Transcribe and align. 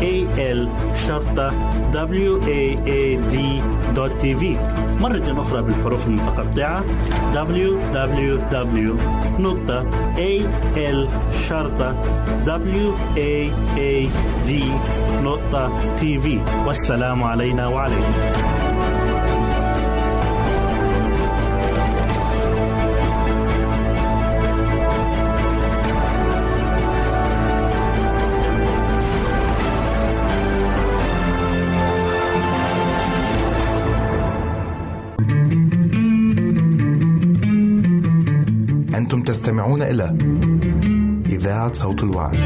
www.al 0.00 0.68
w 3.94 4.56
مرة 5.00 5.42
أخرى 5.42 5.62
بالحروف 5.62 6.06
المتقطعة. 6.06 6.84
Www.al 7.34 7.88
والسلام 16.66 17.22
علينا 17.22 17.66
وعليكم. 17.66 18.43
تستمعون 39.34 39.82
إلى 39.82 40.16
إذاعة 41.26 41.72
صوت 41.72 42.02
الوعي. 42.02 42.38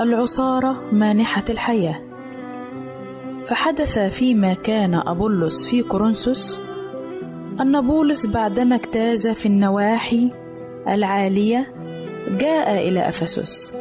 العصارة 0.00 0.84
مانحة 0.92 1.44
الحياة 1.50 2.00
فحدث 3.46 3.98
فيما 3.98 4.54
كان 4.54 4.94
أبولس 4.94 5.66
في 5.66 5.82
كورنثوس 5.82 6.60
أن 7.60 7.86
بولس 7.86 8.26
بعدما 8.26 8.76
اجتاز 8.76 9.26
في 9.26 9.46
النواحي 9.46 10.30
العالية 10.88 11.79
جاء 12.38 12.88
إلى 12.88 13.08
أفسس. 13.08 13.74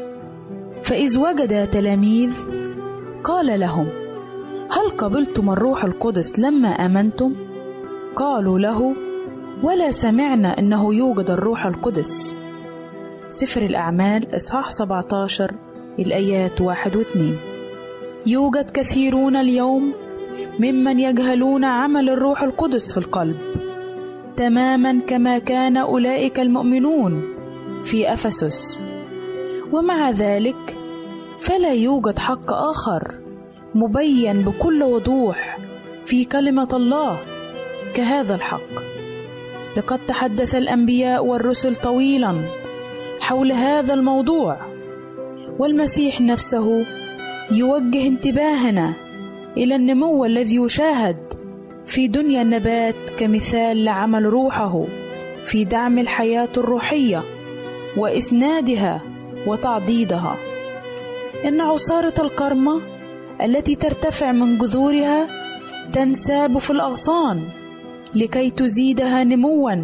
فإذ 0.84 1.18
وجد 1.18 1.70
تلاميذ 1.70 2.32
قال 3.24 3.60
لهم 3.60 3.88
هل 4.72 4.90
قبلتم 4.98 5.50
الروح 5.50 5.84
القدس 5.84 6.40
لما 6.40 6.70
آمنتم؟ 6.70 7.36
قالوا 8.16 8.60
له 8.60 8.94
ولا 9.64 9.92
سمعنا 9.92 10.60
أنه 10.60 10.96
يوجد 10.96 11.32
الروح 11.32 11.66
القدس. 11.66 12.38
سفر 13.30 13.62
الأعمال 13.62 14.36
إصحاح 14.36 14.70
17 14.70 15.52
الآيات 16.00 16.62
واحد 16.62 16.96
واثنين. 16.96 17.38
يوجد 18.26 18.70
كثيرون 18.72 19.36
اليوم 19.36 19.94
ممن 20.60 21.00
يجهلون 21.00 21.64
عمل 21.66 22.10
الروح 22.10 22.44
القدس 22.44 22.92
في 22.92 22.98
القلب 22.98 23.38
تماما 24.36 25.00
كما 25.08 25.40
كان 25.40 25.78
أولئك 25.78 26.40
المؤمنون. 26.40 27.39
في 27.84 28.14
أفسس. 28.14 28.84
ومع 29.72 30.10
ذلك 30.12 30.78
فلا 31.40 31.74
يوجد 31.74 32.20
حق 32.20 32.54
آخر 32.54 33.20
مبين 33.76 34.42
بكل 34.42 34.84
وضوح 34.84 35.58
في 36.06 36.26
كلمة 36.26 36.68
الله 36.74 37.20
كهذا 37.94 38.36
الحق. 38.36 38.90
لقد 39.78 40.00
تحدث 40.08 40.56
الأنبياء 40.56 41.26
والرسل 41.26 41.76
طويلا 41.76 42.36
حول 43.20 43.52
هذا 43.52 43.94
الموضوع 43.94 44.58
والمسيح 45.60 46.22
نفسه 46.22 46.86
يوجه 47.52 48.08
انتباهنا 48.08 48.94
إلى 49.58 49.76
النمو 49.76 50.26
الذي 50.26 50.56
يشاهد 50.56 51.18
في 51.86 52.08
دنيا 52.08 52.42
النبات 52.42 52.96
كمثال 53.18 53.86
لعمل 53.86 54.26
روحه 54.26 54.86
في 55.46 55.64
دعم 55.64 56.00
الحياة 56.00 56.50
الروحية. 56.58 57.24
وإسنادها 57.98 59.02
وتعضيدها. 59.48 60.36
إن 61.46 61.62
عصارة 61.62 62.14
الكرمه 62.20 62.82
التي 63.42 63.76
ترتفع 63.76 64.32
من 64.32 64.58
جذورها 64.58 65.28
تنساب 65.94 66.58
في 66.58 66.70
الأغصان 66.70 67.44
لكي 68.16 68.50
تزيدها 68.50 69.24
نموا 69.24 69.76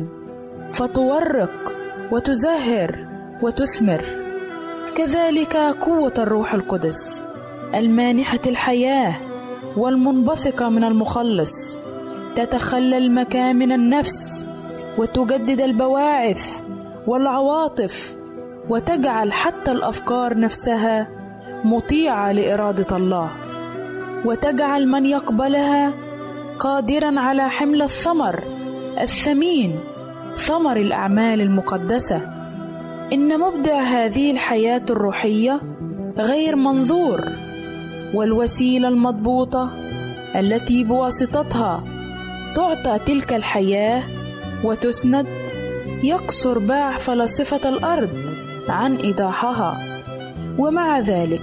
فتورق 0.71 1.73
وتزهر 2.11 3.07
وتثمر. 3.41 4.03
كذلك 4.95 5.55
قوة 5.57 6.13
الروح 6.17 6.53
القدس 6.53 7.23
المانحة 7.75 8.39
الحياة 8.45 9.15
والمنبثقة 9.77 10.69
من 10.69 10.83
المخلص 10.83 11.77
تتخلى 12.35 12.97
المكامن 12.97 13.71
النفس 13.71 14.45
وتجدد 14.97 15.61
البواعث 15.61 16.61
والعواطف 17.07 18.17
وتجعل 18.69 19.33
حتى 19.33 19.71
الأفكار 19.71 20.37
نفسها 20.39 21.07
مطيعة 21.63 22.31
لإرادة 22.31 22.97
الله. 22.97 23.29
وتجعل 24.25 24.87
من 24.87 25.05
يقبلها 25.05 25.93
قادرا 26.59 27.19
على 27.19 27.49
حمل 27.49 27.81
الثمر 27.81 28.43
الثمين 29.01 29.79
ثمر 30.35 30.77
الأعمال 30.77 31.41
المقدسة. 31.41 32.21
إن 33.13 33.39
مبدع 33.39 33.79
هذه 33.79 34.31
الحياة 34.31 34.81
الروحية 34.89 35.61
غير 36.17 36.55
منظور 36.55 37.21
والوسيلة 38.13 38.87
المضبوطة 38.87 39.69
التي 40.35 40.83
بواسطتها 40.83 41.83
تعطى 42.55 42.99
تلك 43.05 43.33
الحياة 43.33 44.03
وتسند 44.63 45.27
يقصر 46.03 46.59
باع 46.59 46.97
فلاسفة 46.97 47.69
الأرض 47.69 48.09
عن 48.69 48.95
إيضاحها. 48.95 49.77
ومع 50.57 50.99
ذلك 50.99 51.41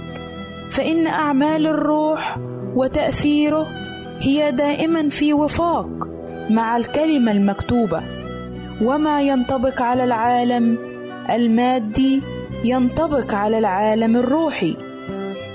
فإن 0.71 1.07
أعمال 1.07 1.67
الروح 1.67 2.37
وتأثيره 2.75 3.67
هي 4.19 4.51
دائما 4.51 5.09
في 5.09 5.33
وفاق 5.33 5.89
مع 6.49 6.77
الكلمة 6.77 7.31
المكتوبة. 7.31 8.03
وما 8.81 9.21
ينطبق 9.21 9.81
على 9.81 10.03
العالم 10.03 10.77
المادي 11.29 12.21
ينطبق 12.63 13.33
على 13.33 13.59
العالم 13.59 14.17
الروحي. 14.17 14.75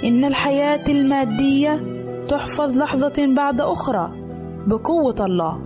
إن 0.05 0.25
الحياة 0.25 0.85
المادية 0.89 1.81
تحفظ 2.29 2.77
لحظة 2.77 3.27
بعد 3.35 3.61
أخرى 3.61 4.13
بقوة 4.67 5.17
الله. 5.21 5.61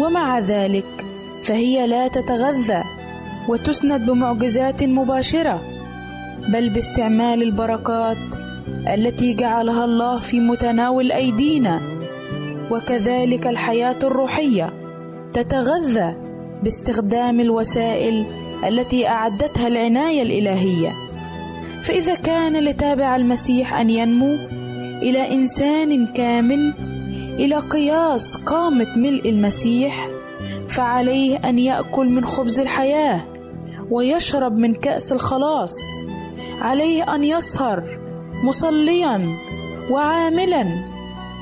ومع 0.00 0.38
ذلك 0.38 1.03
فهي 1.44 1.86
لا 1.86 2.08
تتغذى 2.08 2.82
وتسند 3.48 4.06
بمعجزات 4.06 4.82
مباشرة 4.82 5.62
بل 6.48 6.68
باستعمال 6.68 7.42
البركات 7.42 8.16
التي 8.94 9.34
جعلها 9.34 9.84
الله 9.84 10.18
في 10.18 10.40
متناول 10.40 11.12
أيدينا 11.12 11.80
وكذلك 12.70 13.46
الحياة 13.46 13.98
الروحية 14.04 14.72
تتغذى 15.32 16.14
باستخدام 16.62 17.40
الوسائل 17.40 18.24
التي 18.68 19.08
أعدتها 19.08 19.68
العناية 19.68 20.22
الإلهية. 20.22 20.92
فإذا 21.82 22.14
كان 22.14 22.56
لتابع 22.64 23.16
المسيح 23.16 23.74
أن 23.74 23.90
ينمو 23.90 24.36
إلى 25.02 25.34
إنسان 25.34 26.06
كامل 26.06 26.74
إلى 27.38 27.56
قياس 27.58 28.36
قامة 28.36 28.96
ملء 28.96 29.28
المسيح 29.30 30.08
فعليه 30.68 31.36
أن 31.36 31.58
يأكل 31.58 32.08
من 32.08 32.24
خبز 32.24 32.60
الحياة 32.60 33.20
ويشرب 33.90 34.56
من 34.56 34.74
كأس 34.74 35.12
الخلاص. 35.12 35.76
عليه 36.60 37.14
أن 37.14 37.24
يسهر 37.24 37.98
مصليا 38.44 39.36
وعاملا 39.90 40.66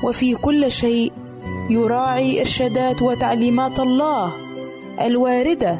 وفي 0.03 0.35
كل 0.35 0.71
شيء 0.71 1.11
يراعي 1.69 2.39
إرشادات 2.39 3.01
وتعليمات 3.01 3.79
الله 3.79 4.33
الواردة. 5.01 5.79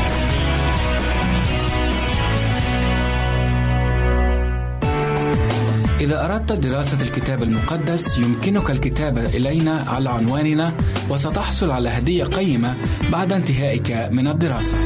إذا 6.01 6.25
أردت 6.25 6.51
دراسة 6.51 7.01
الكتاب 7.01 7.43
المقدس 7.43 8.17
يمكنك 8.17 8.71
الكتابة 8.71 9.25
إلينا 9.25 9.85
على 9.87 10.09
عنواننا 10.09 10.73
وستحصل 11.09 11.71
على 11.71 11.89
هدية 11.89 12.23
قيمة 12.23 12.77
بعد 13.11 13.33
انتهائك 13.33 13.91
من 14.11 14.27
الدراسة. 14.27 14.77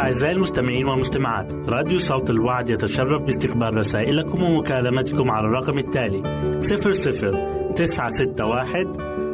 أعزائي 0.00 0.34
المستمعين 0.34 0.86
والمستمعات 0.86 1.52
راديو 1.52 1.98
صوت 1.98 2.30
الوعد 2.30 2.70
يتشرف 2.70 3.22
باستقبال 3.22 3.76
رسائلكم 3.76 4.42
ومكالمتكم 4.42 5.30
على 5.30 5.46
الرقم 5.46 5.78
التالي 5.78 6.22
00 6.60 7.72
961 7.74 9.13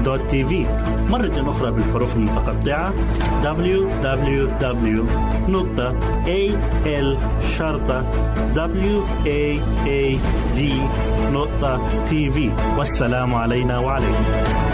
waad.tv 0.00 0.52
مرة 1.10 1.50
أخرى 1.50 1.70
بالحروف 1.72 2.16
المتقطعة. 2.16 2.92
www 3.42 5.00
www.al 5.48 7.16
والسلام 12.78 13.34
علينا 13.34 13.78
وعليكم. 13.78 14.69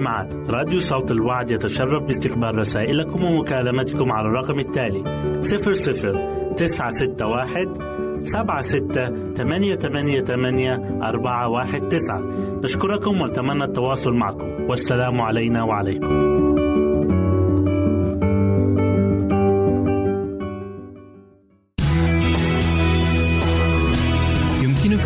والمستمعات 0.00 0.50
راديو 0.50 0.80
صوت 0.80 1.10
الوعد 1.10 1.50
يتشرف 1.50 2.02
باستقبال 2.02 2.58
رسائلكم 2.58 3.24
ومكالمتكم 3.24 4.12
على 4.12 4.28
الرقم 4.28 4.58
التالي 4.58 5.02
00 5.40 6.54
961 6.56 8.20
سبعة 8.24 8.62
ستة 8.62 9.34
ثمانية 9.34 9.74
ثمانية 9.74 10.20
ثمانية 10.20 10.98
أربعة 11.02 11.48
واحد 11.48 11.88
تسعة. 11.88 12.22
نشكركم 12.64 13.20
ونتمنى 13.20 13.64
التواصل 13.64 14.12
معكم. 14.12 14.48
والسلام 14.68 15.20
علينا 15.20 15.62
وعليكم. 15.62 16.29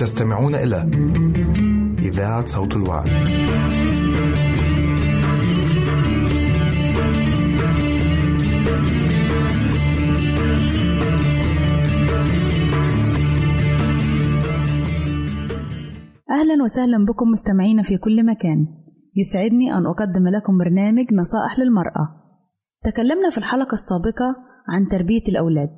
تستمعون 0.00 0.54
إلى 0.54 0.90
إذاعة 1.98 2.46
صوت 2.46 2.76
الوعد. 2.76 3.06
أهلا 16.30 16.62
وسهلا 16.62 17.04
بكم 17.04 17.28
مستمعين 17.30 17.82
في 17.82 17.96
كل 17.96 18.26
مكان. 18.26 18.66
يسعدني 19.16 19.74
أن 19.74 19.86
أقدم 19.86 20.28
لكم 20.28 20.58
برنامج 20.58 21.12
نصائح 21.12 21.58
للمرأة. 21.58 22.08
تكلمنا 22.84 23.30
في 23.30 23.38
الحلقة 23.38 23.72
السابقة 23.72 24.36
عن 24.68 24.88
تربية 24.88 25.22
الأولاد 25.28 25.70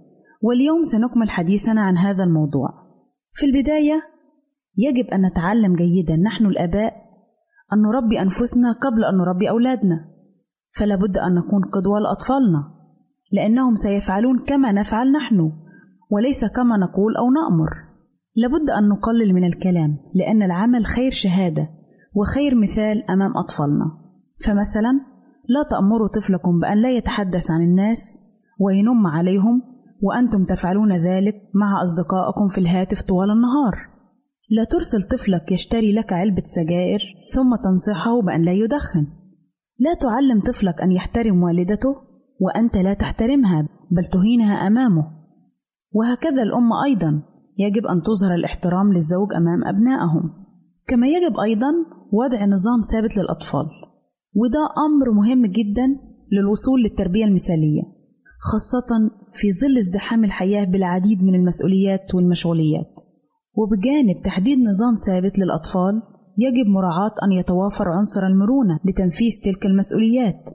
واليوم 0.42 0.82
سنكمل 0.82 1.30
حديثنا 1.30 1.80
عن 1.80 1.96
هذا 1.96 2.24
الموضوع. 2.24 2.68
في 3.34 3.46
البداية 3.46 4.11
يجب 4.76 5.06
أن 5.06 5.26
نتعلم 5.26 5.74
جيدا 5.74 6.16
نحن 6.16 6.46
الآباء 6.46 6.94
أن 7.72 7.82
نربي 7.82 8.20
أنفسنا 8.20 8.72
قبل 8.72 9.04
أن 9.04 9.16
نربي 9.16 9.50
أولادنا. 9.50 10.12
فلا 10.74 10.96
بد 10.96 11.18
أن 11.18 11.34
نكون 11.34 11.64
قدوة 11.64 12.00
لأطفالنا 12.00 12.64
لأنهم 13.32 13.74
سيفعلون 13.74 14.38
كما 14.38 14.72
نفعل 14.72 15.12
نحن 15.12 15.52
وليس 16.10 16.44
كما 16.44 16.76
نقول 16.76 17.16
أو 17.16 17.30
نأمر. 17.30 17.70
لابد 18.36 18.70
أن 18.70 18.88
نقلل 18.88 19.34
من 19.34 19.44
الكلام 19.44 19.98
لأن 20.14 20.42
العمل 20.42 20.86
خير 20.86 21.10
شهادة 21.10 21.68
وخير 22.14 22.54
مثال 22.54 23.10
أمام 23.10 23.36
أطفالنا. 23.36 23.84
فمثلا 24.46 25.00
لا 25.48 25.62
تأمروا 25.70 26.08
طفلكم 26.08 26.58
بأن 26.58 26.78
لا 26.78 26.90
يتحدث 26.90 27.50
عن 27.50 27.62
الناس 27.62 28.22
وينم 28.60 29.06
عليهم 29.06 29.62
وأنتم 30.02 30.44
تفعلون 30.44 30.92
ذلك 30.92 31.34
مع 31.54 31.82
أصدقائكم 31.82 32.48
في 32.48 32.58
الهاتف 32.58 33.02
طوال 33.02 33.30
النهار. 33.30 33.91
لا 34.50 34.64
ترسل 34.64 35.02
طفلك 35.02 35.52
يشتري 35.52 35.92
لك 35.92 36.12
علبة 36.12 36.42
سجائر 36.46 37.14
ثم 37.34 37.56
تنصحه 37.56 38.22
بأن 38.22 38.42
لا 38.42 38.52
يدخن. 38.52 39.06
لا 39.78 39.94
تعلم 39.94 40.40
طفلك 40.40 40.82
أن 40.82 40.92
يحترم 40.92 41.42
والدته 41.42 41.94
وأنت 42.40 42.76
لا 42.76 42.94
تحترمها 42.94 43.68
بل 43.90 44.04
تهينها 44.04 44.66
أمامه. 44.66 45.06
وهكذا 45.92 46.42
الأم 46.42 46.72
أيضا. 46.84 47.22
يجب 47.58 47.86
أن 47.86 48.02
تظهر 48.02 48.34
الاحترام 48.34 48.92
للزوج 48.92 49.34
أمام 49.34 49.64
أبنائهم. 49.64 50.30
كما 50.86 51.08
يجب 51.08 51.38
أيضا 51.38 51.72
وضع 52.12 52.44
نظام 52.44 52.80
ثابت 52.92 53.16
للأطفال. 53.16 53.66
وده 54.34 54.68
أمر 54.86 55.10
مهم 55.10 55.46
جدا 55.46 55.86
للوصول 56.32 56.82
للتربية 56.82 57.24
المثالية 57.24 57.82
خاصة 58.38 59.10
في 59.32 59.52
ظل 59.52 59.76
ازدحام 59.76 60.24
الحياة 60.24 60.64
بالعديد 60.64 61.22
من 61.22 61.34
المسؤوليات 61.34 62.14
والمشغوليات. 62.14 63.11
وبجانب 63.54 64.22
تحديد 64.24 64.58
نظام 64.58 64.94
ثابت 65.06 65.38
للأطفال 65.38 66.02
يجب 66.38 66.66
مراعاة 66.66 67.12
أن 67.24 67.32
يتوافر 67.32 67.88
عنصر 67.88 68.26
المرونة 68.26 68.80
لتنفيذ 68.84 69.30
تلك 69.44 69.66
المسؤوليات. 69.66 70.50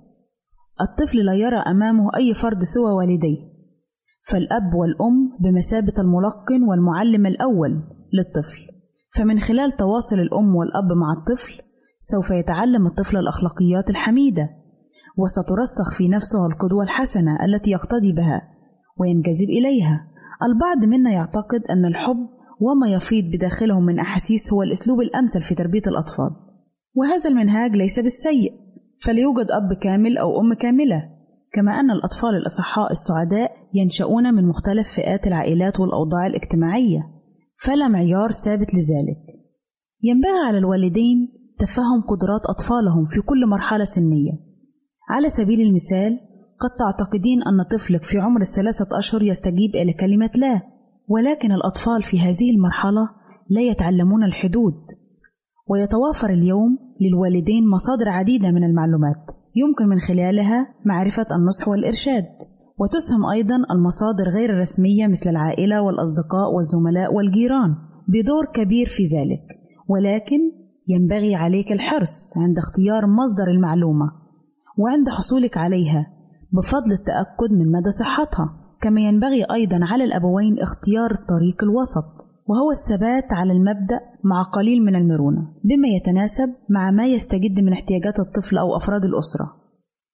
الطفل 0.82 1.18
لا 1.26 1.34
يرى 1.34 1.58
أمامه 1.58 2.10
أي 2.18 2.34
فرد 2.34 2.64
سوى 2.64 2.92
والديه. 2.92 3.38
فالأب 4.22 4.74
والأم 4.74 5.38
بمثابة 5.40 5.94
الملقن 6.00 6.64
والمعلم 6.70 7.26
الأول 7.26 7.84
للطفل. 8.14 8.62
فمن 9.16 9.40
خلال 9.40 9.72
تواصل 9.72 10.20
الأم 10.20 10.56
والأب 10.56 10.92
مع 10.92 11.14
الطفل 11.14 11.62
سوف 12.00 12.32
يتعلم 12.32 12.88
الطفل 12.88 13.18
الأخلاقيات 13.18 13.90
الحميدة 13.90 14.50
وسترسخ 15.18 15.98
في 15.98 16.08
نفسه 16.08 16.48
القدوة 16.48 16.84
الحسنة 16.84 17.46
التي 17.46 17.72
يقتدي 17.72 18.14
بها 18.14 18.42
وينجذب 19.00 19.50
إليها. 19.50 20.08
البعض 20.44 20.84
منا 20.84 21.12
يعتقد 21.12 21.62
أن 21.70 21.86
الحب 21.86 22.37
وما 22.60 22.90
يفيض 22.90 23.26
بداخلهم 23.26 23.86
من 23.86 24.00
أحاسيس 24.00 24.54
هو 24.54 24.64
الأسلوب 24.64 25.02
الأمثل 25.02 25.42
في 25.42 25.56
تربية 25.56 25.82
الأطفال. 25.88 26.30
وهذا 26.96 27.30
المنهاج 27.30 27.76
ليس 27.76 28.00
بالسيء 28.00 28.54
فليوجد 29.02 29.52
أب 29.52 29.74
كامل 29.74 30.18
أو 30.18 30.42
أم 30.42 30.54
كاملة 30.54 31.10
كما 31.54 31.80
أن 31.80 31.92
الأطفال 31.92 32.36
الأصحاء 32.36 32.92
السعداء 32.92 33.52
ينشؤون 33.74 34.34
من 34.34 34.48
مختلف 34.48 34.88
فئات 34.90 35.28
العائلات 35.28 35.80
والأوضاع 35.80 36.28
الاجتماعية 36.28 37.02
فلا 37.56 37.88
معيار 37.88 38.32
ثابت 38.32 38.74
لذلك. 38.74 39.20
ينبغي 40.04 40.48
على 40.48 40.58
الوالدين 40.58 41.18
تفهم 41.60 42.02
قدرات 42.02 42.42
أطفالهم 42.46 43.06
في 43.06 43.22
كل 43.22 43.48
مرحلة 43.48 43.84
سنية. 43.84 44.32
على 45.10 45.30
سبيل 45.30 45.62
المثال 45.62 46.20
قد 46.60 46.70
تعتقدين 46.80 47.44
أن 47.44 47.62
طفلك 47.62 48.04
في 48.04 48.18
عمر 48.18 48.42
الثلاثة 48.42 48.98
أشهر 48.98 49.24
يستجيب 49.24 49.76
إلى 49.76 49.94
كلمة 49.94 50.32
لا. 50.36 50.62
ولكن 51.08 51.52
الأطفال 51.52 52.02
في 52.02 52.20
هذه 52.20 52.56
المرحلة 52.56 53.10
لا 53.50 53.62
يتعلمون 53.62 54.24
الحدود 54.24 54.74
ويتوافر 55.68 56.30
اليوم 56.30 56.78
للوالدين 57.02 57.70
مصادر 57.70 58.10
عديدة 58.10 58.52
من 58.52 58.64
المعلومات 58.64 59.32
يمكن 59.56 59.88
من 59.88 60.00
خلالها 60.00 60.68
معرفة 60.86 61.26
النصح 61.32 61.68
والإرشاد 61.68 62.26
وتسهم 62.80 63.26
أيضا 63.26 63.56
المصادر 63.72 64.30
غير 64.30 64.50
الرسمية 64.50 65.08
مثل 65.08 65.30
العائلة 65.30 65.82
والأصدقاء 65.82 66.54
والزملاء 66.54 67.14
والجيران 67.14 67.76
بدور 68.08 68.46
كبير 68.54 68.88
في 68.88 69.04
ذلك 69.04 69.44
ولكن 69.88 70.40
ينبغي 70.88 71.36
عليك 71.36 71.72
الحرص 71.72 72.38
عند 72.38 72.58
اختيار 72.58 73.08
مصدر 73.08 73.52
المعلومة 73.52 74.12
وعند 74.78 75.10
حصولك 75.10 75.58
عليها 75.58 76.08
بفضل 76.54 76.92
التأكد 76.92 77.52
من 77.52 77.72
مدى 77.72 77.90
صحتها. 77.90 78.67
كما 78.82 79.02
ينبغي 79.02 79.44
أيضا 79.44 79.80
على 79.82 80.04
الأبوين 80.04 80.60
اختيار 80.60 81.12
الطريق 81.12 81.64
الوسط 81.64 82.28
وهو 82.48 82.72
الثبات 82.72 83.34
على 83.34 83.54
المبدأ 83.54 84.00
مع 84.24 84.44
قليل 84.44 84.86
من 84.86 84.96
المرونة 84.96 85.42
بما 85.64 85.88
يتناسب 85.88 86.50
مع 86.70 86.92
ما 86.92 87.08
يستجد 87.08 87.60
من 87.60 87.74
احتياجات 87.74 88.20
الطفل 88.20 88.58
أو 88.58 88.78
أفراد 88.78 89.06
الأسرة. 89.06 89.54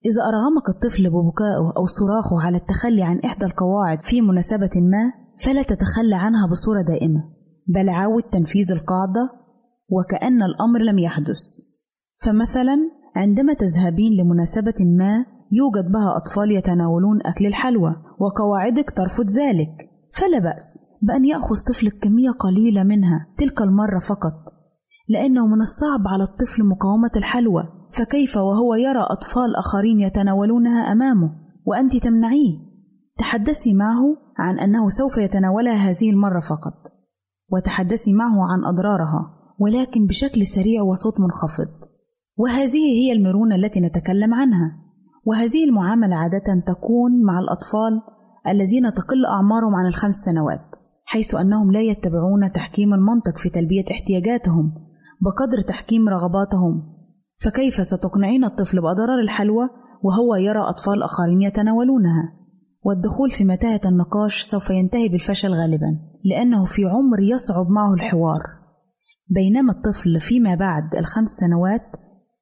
إذا 0.05 0.21
أرغمك 0.21 0.69
الطفل 0.69 1.09
ببكائه 1.09 1.73
أو 1.77 1.85
صراخه 1.85 2.41
على 2.41 2.57
التخلي 2.57 3.03
عن 3.03 3.19
إحدى 3.19 3.45
القواعد 3.45 4.03
في 4.03 4.21
مناسبة 4.21 4.71
ما 4.75 5.13
فلا 5.43 5.63
تتخلى 5.63 6.15
عنها 6.15 6.47
بصورة 6.51 6.81
دائمة. 6.81 7.23
بل 7.67 7.89
عاود 7.89 8.23
تنفيذ 8.23 8.71
القاعدة 8.71 9.29
وكأن 9.89 10.43
الأمر 10.43 10.79
لم 10.79 10.99
يحدث. 10.99 11.41
فمثلا 12.25 12.77
عندما 13.15 13.53
تذهبين 13.53 14.13
لمناسبة 14.13 14.73
ما 14.97 15.25
يوجد 15.51 15.91
بها 15.91 16.17
أطفال 16.17 16.51
يتناولون 16.51 17.19
أكل 17.25 17.45
الحلوى 17.45 17.95
وقواعدك 18.19 18.91
ترفض 18.91 19.29
ذلك. 19.29 19.89
فلا 20.11 20.39
بأس 20.39 20.85
بأن 21.01 21.25
يأخذ 21.25 21.55
طفلك 21.67 21.99
كمية 21.99 22.31
قليلة 22.31 22.83
منها 22.83 23.27
تلك 23.37 23.61
المرة 23.61 23.99
فقط 23.99 24.33
لأنه 25.09 25.47
من 25.47 25.61
الصعب 25.61 26.07
على 26.07 26.23
الطفل 26.23 26.63
مقاومة 26.63 27.11
الحلوى. 27.15 27.63
فكيف 27.93 28.37
وهو 28.37 28.75
يرى 28.75 29.01
أطفال 29.09 29.55
آخرين 29.55 29.99
يتناولونها 29.99 30.91
أمامه 30.91 31.31
وأنت 31.65 31.97
تمنعيه؟ 31.97 32.59
تحدثي 33.17 33.73
معه 33.73 34.17
عن 34.37 34.59
أنه 34.59 34.89
سوف 34.89 35.17
يتناولها 35.17 35.89
هذه 35.89 36.09
المرة 36.09 36.39
فقط 36.39 36.73
وتحدثي 37.51 38.13
معه 38.13 38.43
عن 38.51 38.65
أضرارها 38.65 39.33
ولكن 39.59 40.05
بشكل 40.05 40.45
سريع 40.45 40.81
وصوت 40.81 41.19
منخفض. 41.19 41.89
وهذه 42.37 42.77
هي 42.77 43.11
المرونة 43.11 43.55
التي 43.55 43.79
نتكلم 43.79 44.33
عنها. 44.33 44.82
وهذه 45.25 45.65
المعاملة 45.65 46.15
عادة 46.15 46.63
تكون 46.65 47.23
مع 47.23 47.39
الأطفال 47.39 48.01
الذين 48.47 48.93
تقل 48.93 49.25
أعمارهم 49.25 49.75
عن 49.75 49.85
الخمس 49.87 50.15
سنوات 50.15 50.75
حيث 51.05 51.35
أنهم 51.35 51.71
لا 51.71 51.81
يتبعون 51.81 52.51
تحكيم 52.51 52.93
المنطق 52.93 53.37
في 53.37 53.49
تلبية 53.49 53.85
احتياجاتهم 53.91 54.73
بقدر 55.21 55.61
تحكيم 55.61 56.09
رغباتهم. 56.09 56.93
فكيف 57.43 57.85
ستقنعين 57.85 58.43
الطفل 58.43 58.81
بأضرار 58.81 59.19
الحلوى 59.19 59.69
وهو 60.03 60.35
يرى 60.35 60.59
أطفال 60.59 61.03
آخرين 61.03 61.41
يتناولونها؟ 61.41 62.33
والدخول 62.85 63.31
في 63.31 63.43
متاهة 63.43 63.81
النقاش 63.85 64.41
سوف 64.41 64.69
ينتهي 64.69 65.09
بالفشل 65.09 65.53
غالبا 65.53 65.99
لأنه 66.25 66.65
في 66.65 66.85
عمر 66.85 67.19
يصعب 67.19 67.67
معه 67.69 67.93
الحوار. 67.93 68.41
بينما 69.29 69.71
الطفل 69.71 70.19
فيما 70.19 70.55
بعد 70.55 70.95
الخمس 70.95 71.29
سنوات 71.29 71.95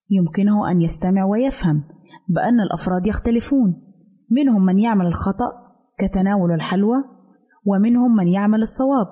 يمكنه 0.10 0.72
أن 0.72 0.82
يستمع 0.82 1.26
ويفهم. 1.26 1.84
بأن 2.30 2.60
الأفراد 2.60 3.08
يختلفون. 3.08 3.82
منهم 4.32 4.66
من 4.66 4.80
يعمل 4.80 5.06
الخطأ 5.06 5.52
كتناول 5.98 6.52
الحلوى 6.52 7.04
ومنهم 7.66 8.16
من 8.16 8.28
يعمل 8.28 8.62
الصواب. 8.62 9.08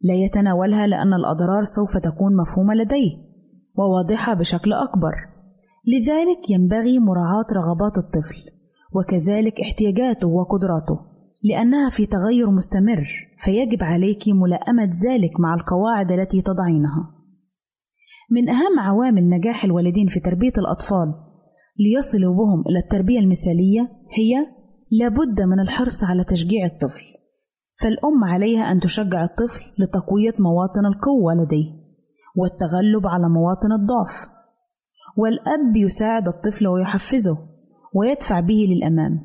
لا 0.00 0.14
يتناولها 0.14 0.86
لأن 0.86 1.14
الأضرار 1.14 1.64
سوف 1.64 1.96
تكون 1.96 2.36
مفهومة 2.36 2.74
لديه 2.74 3.10
وواضحة 3.74 4.34
بشكل 4.34 4.72
أكبر. 4.72 5.14
لذلك 5.86 6.50
ينبغي 6.50 6.98
مراعاة 6.98 7.46
رغبات 7.52 7.98
الطفل 7.98 8.42
وكذلك 8.92 9.60
احتياجاته 9.60 10.28
وقدراته. 10.28 11.00
لأنها 11.44 11.90
في 11.90 12.06
تغير 12.06 12.50
مستمر 12.50 13.06
فيجب 13.38 13.82
عليك 13.82 14.28
ملائمة 14.28 14.90
ذلك 15.06 15.40
مع 15.40 15.54
القواعد 15.54 16.12
التي 16.12 16.42
تضعينها. 16.42 17.10
من 18.30 18.48
أهم 18.48 18.80
عوامل 18.80 19.28
نجاح 19.28 19.64
الوالدين 19.64 20.06
في 20.06 20.20
تربية 20.20 20.52
الأطفال 20.58 21.14
ليصلوا 21.78 22.34
بهم 22.34 22.60
إلى 22.60 22.78
التربية 22.78 23.18
المثالية 23.18 23.90
هي 24.10 24.46
لابد 24.90 25.42
من 25.42 25.60
الحرص 25.60 26.04
على 26.04 26.24
تشجيع 26.24 26.66
الطفل 26.66 27.04
فالأم 27.76 28.24
عليها 28.24 28.72
أن 28.72 28.80
تشجع 28.80 29.24
الطفل 29.24 29.64
لتقوية 29.78 30.34
مواطن 30.38 30.86
القوة 30.86 31.34
لديه 31.34 31.86
والتغلب 32.36 33.06
على 33.06 33.28
مواطن 33.28 33.72
الضعف. 33.72 34.28
والأب 35.16 35.76
يساعد 35.76 36.28
الطفل 36.28 36.66
ويحفزه 36.66 37.38
ويدفع 37.94 38.40
به 38.40 38.66
للأمام 38.68 39.20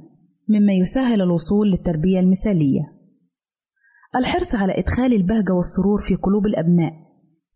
مما 0.49 0.73
يسهل 0.73 1.21
الوصول 1.21 1.69
للتربية 1.69 2.19
المثالية. 2.19 2.81
الحرص 4.15 4.55
على 4.55 4.79
إدخال 4.79 5.13
البهجة 5.13 5.53
والسرور 5.53 5.99
في 6.01 6.15
قلوب 6.15 6.45
الأبناء 6.45 6.93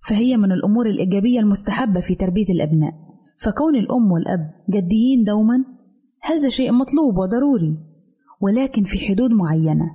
فهي 0.08 0.38
من 0.38 0.52
الأمور 0.52 0.90
الإيجابية 0.90 1.40
المستحبة 1.40 2.00
في 2.00 2.16
تربية 2.16 2.50
الأبناء. 2.50 2.94
فكون 3.38 3.76
الأم 3.76 4.12
والأب 4.12 4.52
جديين 4.70 5.24
دوما 5.24 5.66
هذا 6.22 6.50
شيء 6.50 6.72
مطلوب 6.72 7.18
وضروري 7.18 7.78
ولكن 8.42 8.84
في 8.84 9.00
حدود 9.00 9.32
معينة 9.32 9.86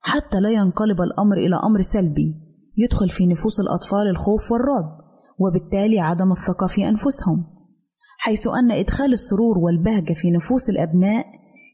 حتى 0.00 0.40
لا 0.40 0.50
ينقلب 0.50 1.00
الأمر 1.00 1.36
إلى 1.36 1.56
أمر 1.56 1.80
سلبي 1.80 2.34
يدخل 2.76 3.08
في 3.08 3.26
نفوس 3.26 3.60
الأطفال 3.60 4.08
الخوف 4.08 4.52
والرعب 4.52 4.98
وبالتالي 5.38 6.00
عدم 6.00 6.32
الثقة 6.32 6.66
في 6.66 6.88
أنفسهم 6.88 7.44
حيث 8.18 8.48
أن 8.48 8.70
إدخال 8.70 9.12
السرور 9.12 9.58
والبهجة 9.58 10.12
في 10.12 10.30
نفوس 10.30 10.70
الأبناء 10.70 11.26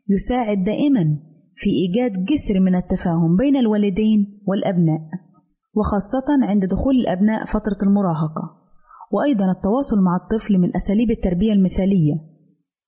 يساعد 0.08 0.62
دائما 0.62 1.18
في 1.56 1.70
إيجاد 1.70 2.24
جسر 2.24 2.60
من 2.60 2.74
التفاهم 2.74 3.36
بين 3.36 3.56
الوالدين 3.56 4.42
والأبناء 4.46 5.00
وخاصة 5.74 6.24
عند 6.42 6.64
دخول 6.64 6.96
الأبناء 6.96 7.44
فترة 7.44 7.76
المراهقة. 7.82 8.59
وأيضا 9.10 9.50
التواصل 9.50 9.96
مع 10.04 10.16
الطفل 10.16 10.58
من 10.58 10.76
أساليب 10.76 11.10
التربية 11.10 11.52
المثالية 11.52 12.14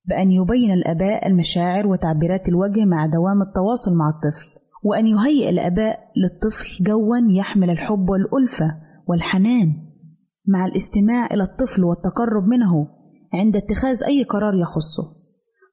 بأن 0.05 0.33
يبين 0.33 0.71
الآباء 0.73 1.27
المشاعر 1.27 1.87
وتعبيرات 1.87 2.49
الوجه 2.49 2.85
مع 2.85 3.07
دوام 3.07 3.43
التواصل 3.43 3.95
مع 3.95 4.09
الطفل 4.09 4.47
وأن 4.85 5.07
يهيئ 5.07 5.49
الآباء 5.49 5.99
للطفل 6.17 6.85
جوا 6.85 7.17
يحمل 7.31 7.71
الحب 7.71 8.11
والألفة 8.11 8.77
والحنان 9.09 9.93
مع 10.49 10.67
الاستماع 10.67 11.27
إلى 11.27 11.43
الطفل 11.43 11.85
والتقرب 11.85 12.45
منه 12.45 12.89
عند 13.35 13.57
اتخاذ 13.57 14.05
أي 14.05 14.23
قرار 14.23 14.55
يخصه. 14.55 15.03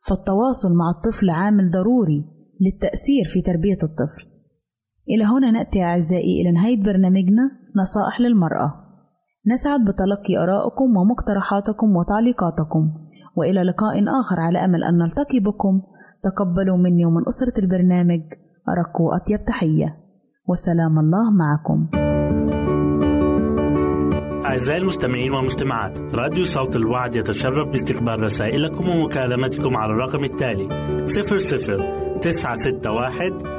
فالتواصل 0.08 0.74
مع 0.74 0.90
الطفل 0.90 1.30
عامل 1.30 1.72
ضروري 1.72 2.26
للتأثير 2.62 3.26
في 3.26 3.42
تربية 3.42 3.78
الطفل. 3.84 4.26
إلى 5.10 5.24
هنا 5.24 5.52
نأتي 5.52 5.84
أعزائي 5.84 6.42
إلى 6.42 6.52
نهاية 6.52 6.84
برنامجنا 6.84 7.52
نصائح 7.76 8.22
للمرأة. 8.22 8.89
نسعد 9.48 9.80
بتلقي 9.82 10.44
آرائكم 10.44 10.98
ومقترحاتكم 10.98 11.96
وتعليقاتكم 11.96 12.94
وإلى 13.36 13.64
لقاء 13.64 14.04
آخر 14.22 14.40
على 14.40 14.66
أمل 14.66 14.84
أن 14.84 14.98
نلتقي 14.98 15.40
بكم. 15.40 15.82
تقبلوا 16.24 16.78
مني 16.78 17.06
ومن 17.06 17.28
أسرة 17.28 17.64
البرنامج 17.64 18.22
أرق 18.70 19.02
وأطيب 19.02 19.46
تحية. 19.46 19.98
وسلام 20.48 21.00
الله 21.00 21.32
معكم. 21.32 21.88
أعزائي 24.46 24.82
المستمعين 24.82 25.32
والمستمعات 25.32 26.00
راديو 26.00 26.44
صوت 26.44 26.76
الوعد 26.76 27.16
يتشرف 27.16 27.70
باستقبال 27.70 28.24
رسائلكم 28.24 28.90
ومكالمتكم 28.90 29.78
على 29.78 29.92
الرقم 29.92 30.24
التالي 30.24 30.68
00 31.06 32.20
961 32.20 33.59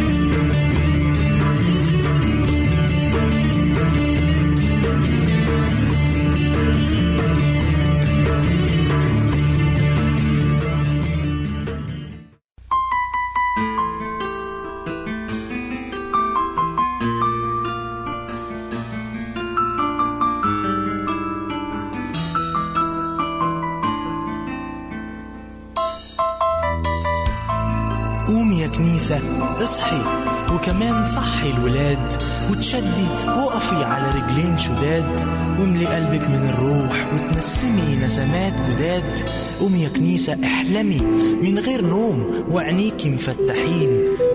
الولاد 31.61 32.13
وتشدي 32.51 33.07
وقفي 33.27 33.75
على 33.75 34.07
رجلين 34.19 34.57
شداد 34.57 35.27
واملي 35.59 35.85
قلبك 35.85 36.29
من 36.29 36.53
الروح 36.53 37.07
وتنسمي 37.13 37.95
نسمات 38.05 38.53
جداد. 38.69 39.29
قومي 39.59 39.83
يا 39.83 39.89
كنيسة 39.89 40.37
احلمي 40.43 41.01
من 41.41 41.59
غير 41.59 41.85
نوم 41.85 42.45
وعينيكي 42.51 43.09
مفتحين. 43.09 43.89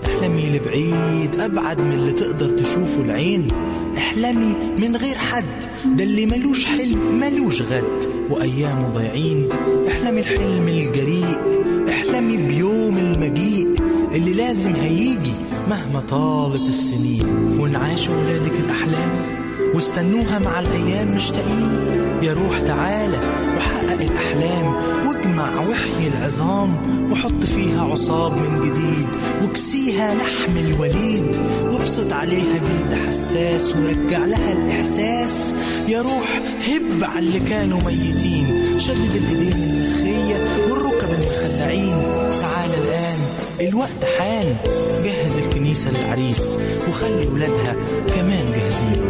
احلمي 0.07 0.51
لبعيد 0.51 1.41
أبعد 1.41 1.79
من 1.79 1.93
اللي 1.93 2.13
تقدر 2.13 2.51
تشوفه 2.51 3.01
العين. 3.05 3.49
احلمي 3.99 4.55
من 4.79 4.97
غير 4.97 5.17
حد 5.17 5.45
ده 5.97 6.05
اللي 6.05 6.27
ملوش 6.27 6.65
حلم 6.65 7.21
ملوش 7.21 7.63
غد. 7.63 8.09
وأيامه 8.31 8.89
ضايعين 8.89 9.49
احلمي 9.89 10.21
الحلم 10.21 10.69
الجريء 10.69 11.39
احلمي 11.89 12.37
بيوم 12.37 12.97
المجيء. 12.97 13.66
اللي 14.17 14.33
لازم 14.33 14.75
هيجي 14.75 15.33
مهما 15.71 16.03
طالت 16.11 16.69
السنين. 16.69 17.57
ونعاش 17.61 18.09
ولادك 18.09 18.53
الأحلام 18.61 19.11
واستنوها 19.75 20.39
مع 20.39 20.61
الأيام 20.61 21.15
مشتاقين. 21.15 21.71
يا 22.23 22.33
روح 22.33 22.61
تعالى 22.61 23.19
وحقق 23.57 24.01
الأحلام 24.01 24.75
واجمع 25.07 25.61
وحي 25.61 26.09
العظام 26.09 26.77
وحط 27.13 27.45
فيها 27.45 27.83
عصاب 27.83 28.33
من 28.33 28.61
جديد. 28.61 29.09
وكسيها 29.45 30.15
لحم 30.15 30.57
الوليد 30.57 31.37
وابسط 31.73 32.13
عليها 32.13 32.55
جلد 32.55 32.99
حساس 33.09 33.77
ورجع 33.77 34.25
لها 34.25 34.53
الإحساس. 34.53 35.55
يا 35.89 36.03
روح 36.03 36.41
هب 36.69 37.05
على 37.05 37.27
اللي 37.27 37.41
كانوا 37.41 37.79
ميتين. 37.87 38.75
شدد 38.79 39.15
الإيدين 39.15 39.53
المخية 39.53 40.71
والركب 40.71 41.11
المخلعين. 41.11 42.16
الوقت 43.69 44.05
حان. 44.19 44.57
جهز 45.05 45.37
الكنيسة 45.39 45.91
للعريس 45.91 46.59
وخلي 46.89 47.27
ولادها 47.27 47.77
كمان 48.09 48.53
جاهزين. 48.53 49.06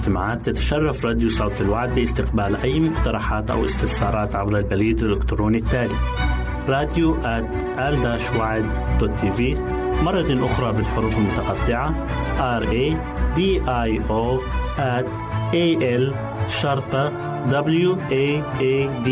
والمستمعات 0.00 0.46
تتشرف 0.46 1.04
راديو 1.04 1.28
صوت 1.28 1.60
الوعد 1.60 1.94
باستقبال 1.94 2.56
أي 2.56 2.80
مقترحات 2.80 3.50
أو 3.50 3.64
استفسارات 3.64 4.36
عبر 4.36 4.58
البريد 4.58 5.02
الإلكتروني 5.02 5.58
التالي 5.58 5.94
راديو 6.68 7.16
في 9.32 9.54
مرة 10.02 10.46
أخرى 10.46 10.72
بالحروف 10.72 11.18
المتقطعة 11.18 12.06
R 12.60 12.64
A 12.64 12.96
D 13.36 13.40
I 13.66 14.00
O 14.08 14.40
A 15.52 15.66
L 16.00 16.14
شرطة 16.48 17.12
W 17.50 17.96
A 18.10 18.42
A 18.60 19.06
D 19.06 19.08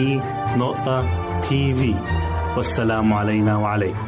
نقطة 0.59 1.05
تي 1.41 1.75
في 1.75 1.95
والسلام 2.57 3.13
علينا 3.13 3.57
وعليكم. 3.57 4.08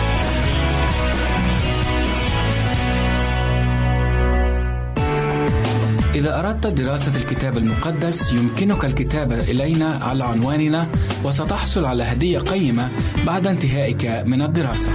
إذا 6.15 6.39
أردت 6.39 6.67
دراسة 6.67 7.15
الكتاب 7.15 7.57
المقدس 7.57 8.33
يمكنك 8.33 8.85
الكتابة 8.85 9.39
إلينا 9.39 9.99
على 10.01 10.23
عنواننا 10.23 10.87
وستحصل 11.23 11.85
على 11.85 12.03
هدية 12.03 12.39
قيمة 12.39 12.91
بعد 13.25 13.47
انتهائك 13.47 14.05
من 14.25 14.41
الدراسة. 14.41 14.91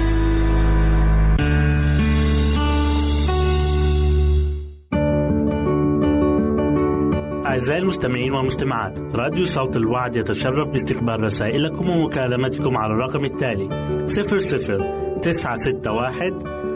أعزائي 7.46 7.83
المستمعين 7.83 8.33
والمستمعات 8.33 8.98
راديو 8.98 9.44
صوت 9.44 9.76
الوعد 9.76 10.16
يتشرف 10.16 10.68
باستقبال 10.68 11.20
رسائلكم 11.20 11.90
ومكالمتكم 11.90 12.76
على 12.76 12.92
الرقم 12.92 13.24
التالي 13.24 13.68
00 14.07 15.20
961 15.22 16.56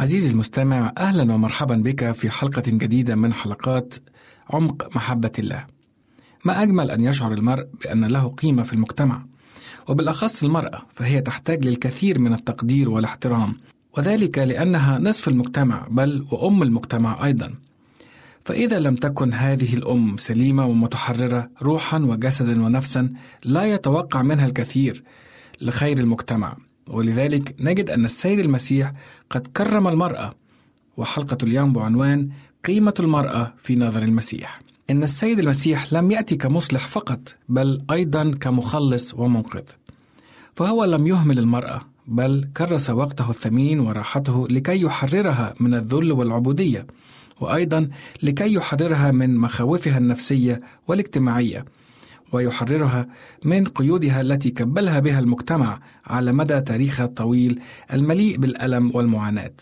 عزيزي 0.00 0.30
المستمع 0.30 0.92
أهلا 0.98 1.34
ومرحبا 1.34 1.74
بك 1.74 2.12
في 2.12 2.30
حلقة 2.30 2.62
جديدة 2.66 3.14
من 3.14 3.32
حلقات 3.32 3.94
عمق 4.50 4.96
محبة 4.96 5.32
الله. 5.38 5.66
ما 6.44 6.62
أجمل 6.62 6.90
أن 6.90 7.04
يشعر 7.04 7.32
المرء 7.32 7.66
بأن 7.84 8.04
له 8.04 8.28
قيمة 8.28 8.62
في 8.62 8.72
المجتمع 8.72 9.24
وبالأخص 9.88 10.44
المرأة 10.44 10.82
فهي 10.94 11.20
تحتاج 11.20 11.66
للكثير 11.66 12.18
من 12.18 12.32
التقدير 12.32 12.90
والاحترام 12.90 13.56
وذلك 13.98 14.38
لأنها 14.38 14.98
نصف 14.98 15.28
المجتمع 15.28 15.86
بل 15.90 16.26
وأم 16.30 16.62
المجتمع 16.62 17.24
أيضا. 17.24 17.54
فإذا 18.44 18.78
لم 18.78 18.94
تكن 18.94 19.32
هذه 19.32 19.74
الأم 19.74 20.16
سليمة 20.16 20.66
ومتحررة 20.66 21.50
روحا 21.62 21.98
وجسدا 21.98 22.64
ونفسا 22.64 23.12
لا 23.44 23.64
يتوقع 23.64 24.22
منها 24.22 24.46
الكثير 24.46 25.02
لخير 25.60 25.98
المجتمع 25.98 26.56
ولذلك 26.90 27.54
نجد 27.60 27.90
أن 27.90 28.04
السيد 28.04 28.38
المسيح 28.38 28.92
قد 29.30 29.46
كرم 29.46 29.88
المرأة 29.88 30.34
وحلقة 30.96 31.38
اليوم 31.42 31.72
بعنوان 31.72 32.28
قيمة 32.64 32.94
المرأة 33.00 33.54
في 33.58 33.76
نظر 33.76 34.02
المسيح. 34.02 34.60
إن 34.90 35.02
السيد 35.02 35.38
المسيح 35.38 35.92
لم 35.92 36.10
يأتي 36.10 36.36
كمصلح 36.36 36.88
فقط 36.88 37.36
بل 37.48 37.82
أيضا 37.90 38.30
كمخلص 38.40 39.14
ومنقذ. 39.14 39.62
فهو 40.54 40.84
لم 40.84 41.06
يهمل 41.06 41.38
المرأة 41.38 41.82
بل 42.06 42.48
كرس 42.56 42.90
وقته 42.90 43.30
الثمين 43.30 43.80
وراحته 43.80 44.48
لكي 44.48 44.80
يحررها 44.80 45.54
من 45.60 45.74
الذل 45.74 46.12
والعبودية 46.12 46.86
وأيضا 47.40 47.88
لكي 48.22 48.54
يحررها 48.54 49.10
من 49.10 49.36
مخاوفها 49.36 49.98
النفسية 49.98 50.60
والاجتماعية. 50.88 51.64
ويحررها 52.32 53.06
من 53.44 53.64
قيودها 53.64 54.20
التي 54.20 54.50
كبلها 54.50 54.98
بها 54.98 55.18
المجتمع 55.18 55.80
على 56.06 56.32
مدى 56.32 56.60
تاريخها 56.60 57.06
الطويل 57.06 57.60
المليء 57.92 58.36
بالألم 58.36 58.96
والمعاناة. 58.96 59.52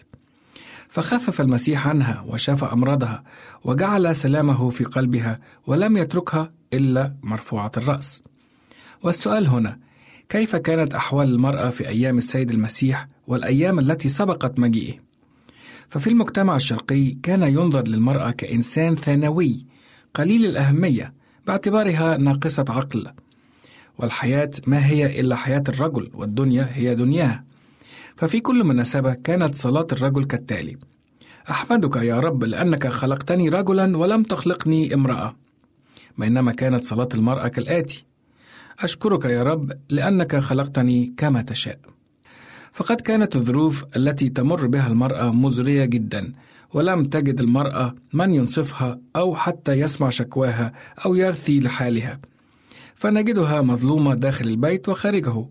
فخفف 0.89 1.41
المسيح 1.41 1.89
عنها 1.89 2.25
وشاف 2.29 2.65
أمراضها 2.65 3.25
وجعل 3.65 4.17
سلامه 4.17 4.71
في 4.71 4.85
قلبها 4.85 5.41
ولم 5.67 5.97
يتركها 5.97 6.53
إلا 6.73 7.15
مرفوعة 7.23 7.73
الرأس. 7.77 8.23
والسؤال 9.03 9.47
هنا 9.47 9.79
كيف 10.29 10.57
كانت 10.57 10.95
أحوال 10.95 11.29
المرأة 11.29 11.71
في 11.71 11.89
أيام 11.89 12.19
السيد 12.19 12.51
المسيح 12.51 13.09
والأيام 13.27 13.79
التي 13.79 14.09
سبقت 14.09 14.59
مجيئه؟ 14.59 14.95
ففي 15.89 16.11
المجتمع 16.11 16.57
الشرقي 16.57 17.11
كان 17.23 17.43
ينظر 17.43 17.89
للمرأة 17.89 18.31
كإنسان 18.31 18.97
ثانوي 18.97 19.67
قليل 20.15 20.45
الأهمية 20.47 21.18
باعتبارها 21.49 22.17
ناقصة 22.17 22.65
عقل. 22.69 23.07
والحياة 23.99 24.51
ما 24.67 24.87
هي 24.87 25.21
إلا 25.21 25.37
حياة 25.37 25.65
الرجل 25.69 26.11
والدنيا 26.15 26.69
هي 26.73 26.95
دنياه 26.95 27.45
ففي 28.17 28.41
كل 28.41 28.65
مناسبة 28.65 29.15
كانت 29.15 29.57
صلاة 29.57 29.87
الرجل 29.93 30.25
كالتالي. 30.25 30.77
أحمدك 31.51 31.97
يا 31.97 32.21
رب 32.21 32.45
لأنك 32.45 32.89
خلقتني 32.89 33.49
رجلا 33.49 33.97
ولم 33.97 34.23
تخلقني 34.23 34.95
امرأة. 34.95 35.37
بينما 36.19 36.53
كانت 36.53 36.85
صلاة 36.85 37.09
المرأة 37.15 37.49
كالآتي. 37.49 38.05
أشكرك 38.81 39.25
يا 39.25 39.43
رب 39.43 39.73
لأنك 39.89 40.37
خلقتني 40.37 41.15
كما 41.17 41.43
تشاء. 41.43 41.79
فقد 42.73 43.01
كانت 43.01 43.37
الظروف 43.37 43.85
التي 43.97 44.29
تمر 44.29 44.67
بها 44.67 44.89
المرأة 44.89 45.33
مزرية 45.33 45.85
جدا. 45.85 46.33
ولم 46.75 47.05
تجد 47.05 47.41
المرأة 47.41 47.95
من 48.13 48.35
ينصفها 48.35 49.01
أو 49.17 49.37
حتى 49.37 49.73
يسمع 49.73 50.09
شكواها 50.09 50.73
أو 51.05 51.15
يرثي 51.15 51.61
لحالها. 51.61 52.21
فنجدها 52.95 53.63
مظلومة 53.63 54.15
داخل 54.15 54.45
البيت 54.49 54.89
وخارجه. 54.89 55.47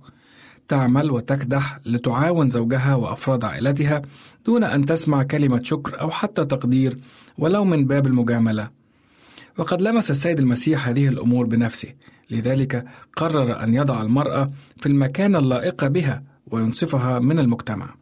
تعمل 0.68 1.12
وتكدح 1.12 1.80
لتعاون 1.86 2.50
زوجها 2.50 2.96
وأفراد 2.96 3.44
عائلتها 3.44 4.02
دون 4.46 4.64
أن 4.64 4.86
تسمع 4.86 5.24
كلمة 5.24 5.64
شكر 5.64 6.02
أو 6.02 6.10
حتى 6.10 6.46
تقدير 6.46 6.98
ولو 7.38 7.66
من 7.66 7.86
باب 7.86 8.08
المجاملة. 8.08 8.70
وقد 9.58 9.82
لمس 9.82 10.12
السيد 10.12 10.40
المسيح 10.40 10.88
هذه 10.88 11.08
الأمور 11.08 11.46
بنفسه. 11.46 11.94
لذلك 12.30 12.86
قرر 13.18 13.64
أن 13.64 13.74
يضع 13.74 14.02
المرأة 14.02 14.52
في 14.78 14.86
المكان 14.86 15.36
اللائق 15.36 15.88
بها 15.88 16.24
وينصفها 16.48 17.20
من 17.20 17.40
المجتمع. 17.40 17.96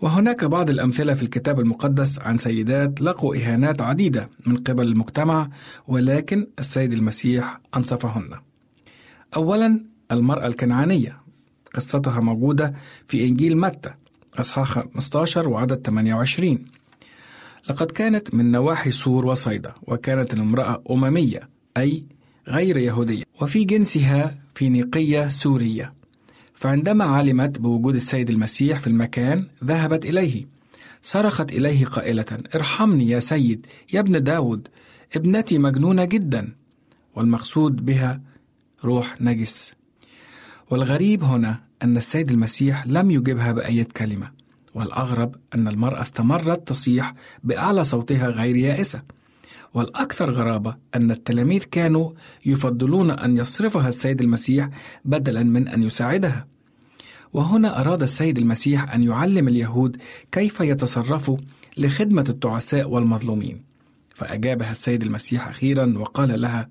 وهناك 0.00 0.44
بعض 0.44 0.70
الأمثلة 0.70 1.14
في 1.14 1.22
الكتاب 1.22 1.60
المقدس 1.60 2.18
عن 2.18 2.38
سيدات 2.38 3.00
لقوا 3.00 3.36
إهانات 3.36 3.82
عديدة 3.82 4.30
من 4.46 4.56
قبل 4.56 4.86
المجتمع 4.86 5.48
ولكن 5.88 6.46
السيد 6.58 6.92
المسيح 6.92 7.60
أنصفهن. 7.76 8.30
أولا 9.36 9.84
المرأة 10.12 10.46
الكنعانية. 10.46 11.20
قصتها 11.74 12.20
موجودة 12.20 12.74
في 13.08 13.26
إنجيل 13.26 13.56
متى 13.58 13.90
أصحاح 14.34 14.72
15 14.94 15.48
وعدد 15.48 15.86
28 15.86 16.64
لقد 17.70 17.90
كانت 17.90 18.34
من 18.34 18.50
نواحي 18.50 18.90
سور 18.90 19.26
وصيدا 19.26 19.72
وكانت 19.82 20.34
الامرأة 20.34 20.82
أممية 20.90 21.48
أي 21.76 22.04
غير 22.48 22.76
يهودية. 22.76 23.22
وفي 23.40 23.64
جنسها 23.64 24.34
فينيقية 24.54 25.28
سورية. 25.28 25.94
فعندما 26.64 27.04
علمت 27.04 27.58
بوجود 27.58 27.94
السيد 27.94 28.30
المسيح 28.30 28.78
في 28.78 28.86
المكان 28.86 29.46
ذهبت 29.64 30.06
إليه. 30.06 30.46
صرخت 31.02 31.52
إليه 31.52 31.84
قائلة 31.84 32.38
ارحمني 32.54 33.08
يا 33.08 33.20
سيد 33.20 33.66
يا 33.92 34.00
ابن 34.00 34.22
داود 34.22 34.68
ابنتي 35.16 35.58
مجنونة 35.58 36.04
جدا. 36.04 36.52
والمقصود 37.14 37.84
بها 37.84 38.20
روح 38.84 39.20
نجس. 39.20 39.74
والغريب 40.70 41.24
هنا 41.24 41.60
أن 41.82 41.96
السيد 41.96 42.30
المسيح 42.30 42.86
لم 42.86 43.10
يجبها 43.10 43.52
بأية 43.52 43.88
كلمة 43.96 44.30
والأغرب 44.74 45.34
أن 45.54 45.68
المرأة 45.68 46.02
استمرت 46.02 46.68
تصيح 46.68 47.14
بأعلى 47.42 47.84
صوتها 47.84 48.28
غير 48.28 48.56
يائسة. 48.56 49.02
والأكثر 49.74 50.30
غرابة 50.30 50.76
أن 50.94 51.10
التلاميذ 51.10 51.64
كانوا 51.64 52.10
يفضلون 52.46 53.10
أن 53.10 53.36
يصرفها 53.36 53.88
السيد 53.88 54.20
المسيح 54.20 54.68
بدلا 55.04 55.42
من 55.42 55.68
أن 55.68 55.82
يساعدها. 55.82 56.53
وهنا 57.34 57.80
أراد 57.80 58.02
السيد 58.02 58.38
المسيح 58.38 58.94
أن 58.94 59.02
يعلم 59.02 59.48
اليهود 59.48 59.96
كيف 60.32 60.60
يتصرفوا 60.60 61.36
لخدمة 61.76 62.24
التعساء 62.28 62.88
والمظلومين. 62.90 63.62
فأجابها 64.14 64.72
السيد 64.72 65.02
المسيح 65.02 65.48
أخيرا 65.48 65.94
وقال 65.98 66.40
لها 66.40 66.68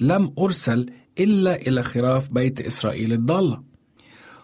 لم 0.00 0.32
أرسل 0.38 0.86
إلا 1.18 1.54
إلى 1.56 1.82
خراف 1.82 2.30
بيت 2.30 2.60
إسرائيل 2.60 3.12
الضالة. 3.12 3.62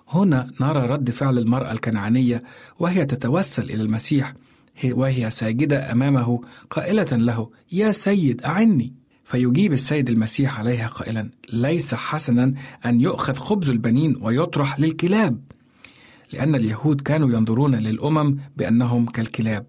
هنا 0.08 0.50
نرى 0.60 0.86
رد 0.86 1.10
فعل 1.10 1.38
المرأة 1.38 1.72
الكنعانية 1.72 2.42
وهي 2.78 3.06
تتوسل 3.06 3.64
إلى 3.64 3.82
المسيح 3.82 4.34
وهي 4.84 5.30
ساجدة 5.30 5.92
أمامه 5.92 6.40
قائلة 6.70 7.16
له 7.16 7.50
يا 7.72 7.92
سيد 7.92 8.42
أعني. 8.42 8.94
فيجيب 9.26 9.72
السيد 9.72 10.10
المسيح 10.10 10.58
عليها 10.58 10.86
قائلا 10.86 11.30
ليس 11.52 11.94
حسنا 11.94 12.54
أن 12.86 13.00
يؤخذ 13.00 13.34
خبز 13.34 13.70
البنين 13.70 14.16
ويطرح 14.20 14.80
للكلاب؟ 14.80 15.40
لأن 16.32 16.54
اليهود 16.54 17.00
كانوا 17.00 17.30
ينظرون 17.30 17.74
للأمم 17.74 18.36
بأنهم 18.56 19.06
كالكلاب 19.06 19.66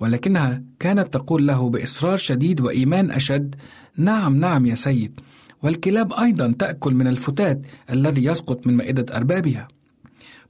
ولكنها 0.00 0.62
كانت 0.80 1.14
تقول 1.14 1.46
له 1.46 1.70
بإصرار 1.70 2.16
شديد 2.16 2.60
وإيمان 2.60 3.10
أشد 3.10 3.54
نعم 3.96 4.36
نعم 4.36 4.66
يا 4.66 4.74
سيد 4.74 5.20
والكلاب 5.62 6.12
أيضا 6.12 6.54
تأكل 6.58 6.94
من 6.94 7.06
الفتات 7.06 7.60
الذي 7.90 8.24
يسقط 8.24 8.66
من 8.66 8.76
مائدة 8.76 9.16
أربابها. 9.16 9.68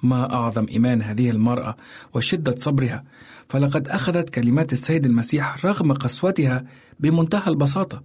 ما 0.03 0.35
أعظم 0.35 0.67
إيمان 0.69 1.03
هذه 1.03 1.31
المرأة 1.31 1.77
وشدة 2.15 2.55
صبرها 2.59 3.05
فلقد 3.49 3.89
أخذت 3.89 4.31
كلمات 4.31 4.73
السيد 4.73 5.07
المسيح 5.07 5.67
رغم 5.67 5.93
قسوتها 5.93 6.65
بمنتهى 7.01 7.49
البساطة. 7.49 8.03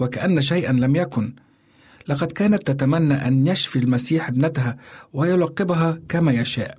وكأن 0.00 0.40
شيئا 0.40 0.72
لم 0.72 0.96
يكن. 0.96 1.34
لقد 2.08 2.32
كانت 2.32 2.66
تتمنى 2.66 3.14
أن 3.14 3.46
يشفي 3.46 3.78
المسيح 3.78 4.28
ابنتها 4.28 4.76
ويلقبها 5.12 6.00
كما 6.08 6.32
يشاء. 6.32 6.78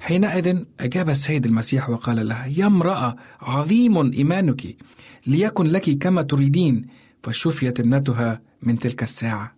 حينئذ 0.00 0.58
أجاب 0.80 1.10
السيد 1.10 1.46
المسيح 1.46 1.90
وقال 1.90 2.28
لها 2.28 2.46
يا 2.46 2.66
امرأة 2.66 3.16
عظيم 3.40 4.12
إيمانك. 4.12 4.76
ليكن 5.26 5.66
لك 5.66 5.98
كما 5.98 6.22
تريدين. 6.22 6.86
فشفيت 7.22 7.80
ابنتها 7.80 8.40
من 8.62 8.78
تلك 8.78 9.02
الساعة. 9.02 9.54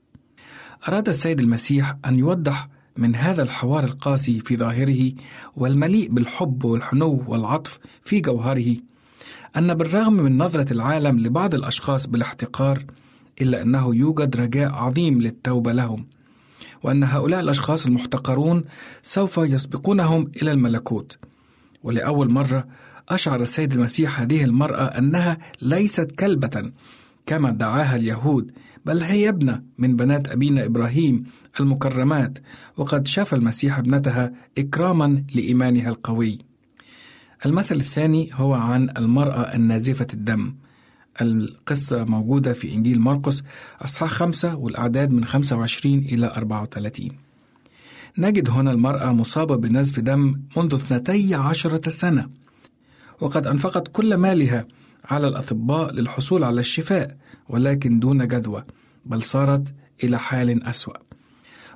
أراد 0.89 1.09
السيد 1.09 1.41
المسيح 1.41 1.97
أن 2.07 2.19
يوضح 2.19 2.69
من 2.97 3.17
هذا 3.17 3.43
الحوار 3.43 3.85
القاسي 3.85 4.41
في 4.41 4.57
ظاهره 4.57 5.13
والمليء 5.57 6.09
بالحب 6.11 6.65
والحنو 6.65 7.25
والعطف 7.29 7.79
في 8.03 8.21
جوهره. 8.21 8.77
أن 9.57 9.75
بالرغم 9.75 10.13
من 10.13 10.39
نظرة 10.39 10.73
العالم 10.73 11.19
لبعض 11.19 11.55
الأشخاص 11.55 12.07
بالاحتقار 12.07 12.85
إلا 13.41 13.63
أنه 13.63 13.95
يوجد 13.97 14.37
رجاء 14.37 14.73
عظيم 14.73 15.21
للتوبة 15.21 15.73
لهم 15.73 16.07
وأن 16.83 17.05
هؤلاء 17.05 17.41
الأشخاص 17.41 17.87
المحتقرون 17.87 18.65
سوف 19.03 19.39
يسبقونهم 19.39 20.31
إلى 20.43 20.53
الملكوت. 20.53 21.19
ولأول 21.83 22.31
مرة 22.31 22.67
أشعر 23.09 23.41
السيد 23.41 23.73
المسيح 23.73 24.21
هذه 24.21 24.45
المرأة 24.45 24.85
أنها 24.85 25.39
ليست 25.63 26.13
كلبة 26.13 26.73
كما 27.27 27.49
ادعاها 27.49 27.97
اليهود 27.97 28.53
بل 28.87 29.03
هي 29.03 29.29
ابنة 29.29 29.63
من 29.79 29.97
بنات 29.97 30.29
أبينا 30.29 30.65
إبراهيم 30.65 31.25
المكرمات 31.61 32.39
وقد 32.77 33.07
شاف 33.07 33.35
المسيح 33.35 33.79
ابنتها 33.79 34.33
إكراما 34.59 35.25
لإيمانها 35.35 35.89
القوي. 35.89 36.54
المثل 37.47 37.77
الثاني 37.77 38.31
هو 38.33 38.55
عن 38.55 38.91
المرأة 38.97 39.55
النازفة 39.55 40.07
الدم. 40.15 40.55
القصة 41.21 42.05
موجودة 42.05 42.53
في 42.53 42.75
إنجيل 42.75 43.01
مرقس 43.01 43.43
أصحاح 43.81 44.11
خمسة 44.11 44.55
والأعداد 44.55 45.11
من 45.11 45.25
25 45.25 45.99
إلى 45.99 46.27
34 46.27 47.09
نجد 48.19 48.51
هنا 48.51 48.73
المرأة 48.73 49.13
مصابة 49.13 49.57
بنزف 49.57 50.01
دم 50.01 50.41
منذ 50.57 50.75
اثنتي 50.75 51.35
عشرة 51.35 51.91
سنة 51.91 52.31
وقد 53.21 53.47
أنفقت 53.47 53.89
كل 53.89 54.15
مالها 54.15 54.67
على 55.05 55.29
الأطباء 55.29 55.93
للحصول 55.93 56.45
على 56.45 56.61
الشفاء 56.61 57.17
ولكن 57.49 58.01
دون 58.01 58.29
جدوى 58.29 58.65
بل 59.07 59.23
صارت 59.23 59.75
إلى 60.05 60.19
حال 60.19 60.65
أسوأ. 60.65 60.97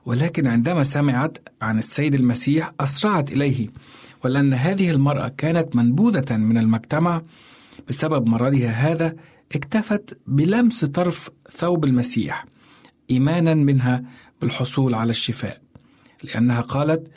ولكن 0.07 0.47
عندما 0.47 0.85
سمعت 0.85 1.39
عن 1.63 1.79
السيد 1.79 2.15
المسيح 2.15 2.73
أسرعت 2.81 3.33
إليه 3.33 3.69
ولأن 4.25 4.55
هذه 4.55 4.91
المرأة 4.91 5.29
كانت 5.29 5.77
منبوذة 5.77 6.37
من 6.37 6.59
المجتمع 6.59 7.23
بسبب 7.89 8.27
مرضها 8.27 8.71
هذا 8.71 9.17
اكتفت 9.55 10.19
بلمس 10.27 10.85
طرف 10.85 11.31
ثوب 11.51 11.85
المسيح 11.85 12.45
إيمانا 13.11 13.55
منها 13.55 14.05
بالحصول 14.41 14.95
على 14.95 15.11
الشفاء 15.11 15.61
لأنها 16.25 16.61
قالت 16.61 17.09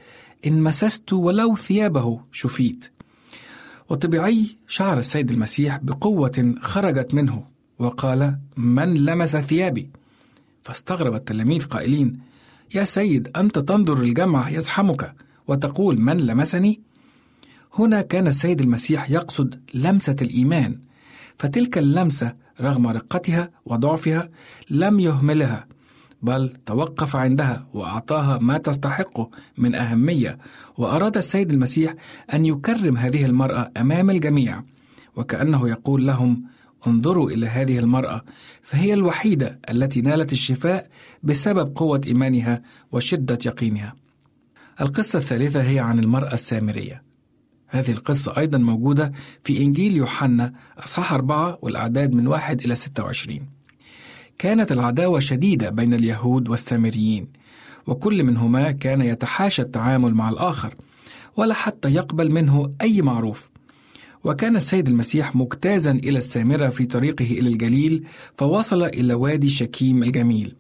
إن 0.48 0.64
مسست 0.64 1.14
ولو 1.14 1.56
ثيابه 1.56 2.22
شفيت 2.32 2.92
وطبيعي 3.90 4.58
شعر 4.68 5.00
السيد 5.00 5.32
المسيح 5.32 5.78
بقوة 5.78 6.56
خرجت 6.62 7.14
منه 7.14 7.44
وقال 7.80 8.38
من 8.58 8.94
لمس 8.94 9.36
ثيابي؟ 9.36 9.90
فاستغرب 10.64 11.16
التلاميذ 11.16 11.66
قائلين 11.66 12.20
يا 12.76 12.84
سيد 12.84 13.30
أنت 13.36 13.60
تنظر 13.60 14.02
الجمع 14.02 14.50
يزحمك 14.50 15.14
وتقول 15.48 16.02
من 16.02 16.18
لمسني؟ 16.18 16.82
هنا 17.74 18.02
كان 18.02 18.28
السيد 18.28 18.62
المسيح 18.62 19.12
يقصد 19.12 19.60
لمسة 19.74 20.16
الإيمان 20.22 20.80
فتلك 21.38 21.78
اللمسة 21.78 22.36
رغم 22.62 22.88
رقتها 22.88 23.52
وضعفها 23.66 24.30
لم 24.70 25.00
يهملها 25.00 25.68
بل 26.22 26.54
توقف 26.66 27.16
عندها 27.16 27.68
وأعطاها 27.74 28.38
ما 28.38 28.58
تستحقه 28.58 29.30
من 29.58 29.76
أهمية 29.76 30.38
وأراد 30.78 31.18
السيد 31.18 31.52
المسيح 31.52 31.94
أن 32.34 32.46
يكرم 32.46 32.98
هذه 32.98 33.26
المرأة 33.26 33.72
أمام 33.78 34.10
الجميع 34.10 34.64
وكأنه 35.16 35.70
يقول 35.70 36.08
لهم 36.08 36.44
انظروا 36.88 37.30
إلى 37.30 37.48
هذه 37.48 37.80
المرأة 37.80 38.24
فهي 38.62 38.94
الوحيدة 38.94 39.60
التي 39.70 40.02
نالت 40.02 40.32
الشفاء 40.32 40.90
بسبب 41.24 41.78
قوة 41.78 42.02
إيمانها 42.08 42.62
وشدة 42.92 43.40
يقينها. 43.46 43.96
القصة 44.82 45.20
الثالثة 45.20 45.62
هي 45.62 45.80
عن 45.80 46.00
المرأة 46.00 46.34
السامرية. 46.34 47.11
هذه 47.72 47.92
القصة 47.92 48.38
أيضا 48.38 48.58
موجودة 48.58 49.12
في 49.44 49.62
إنجيل 49.64 49.98
يوحنا 49.98 50.54
أصحاح 50.78 51.14
أربعة 51.14 51.58
والأعداد 51.62 52.14
من 52.14 52.28
واحد 52.28 52.62
إلى 52.62 52.76
ستة 52.76 53.04
وعشرين. 53.04 53.46
كانت 54.38 54.72
العداوة 54.72 55.20
شديدة 55.20 55.70
بين 55.70 55.94
اليهود 55.94 56.50
والسامريين 56.50 57.28
وكل 57.88 58.24
منهما 58.24 58.72
كان 58.72 59.02
يتحاشى 59.02 59.62
التعامل 59.62 60.14
مع 60.14 60.30
الآخر 60.30 60.76
ولا 61.38 61.54
حتى 61.54 61.94
يقبل 61.94 62.32
منه 62.32 62.74
أي 62.82 63.02
معروف. 63.02 63.50
وكان 64.24 64.56
السيد 64.56 64.88
المسيح 64.88 65.36
مجتازا 65.36 65.92
إلى 65.92 66.18
السامرة 66.18 66.70
في 66.70 66.86
طريقه 66.86 67.26
إلى 67.26 67.50
الجليل 67.50 68.06
فوصل 68.36 68.84
إلى 68.84 69.14
وادي 69.14 69.50
شكيم 69.50 70.04
الجميل. 70.04 70.56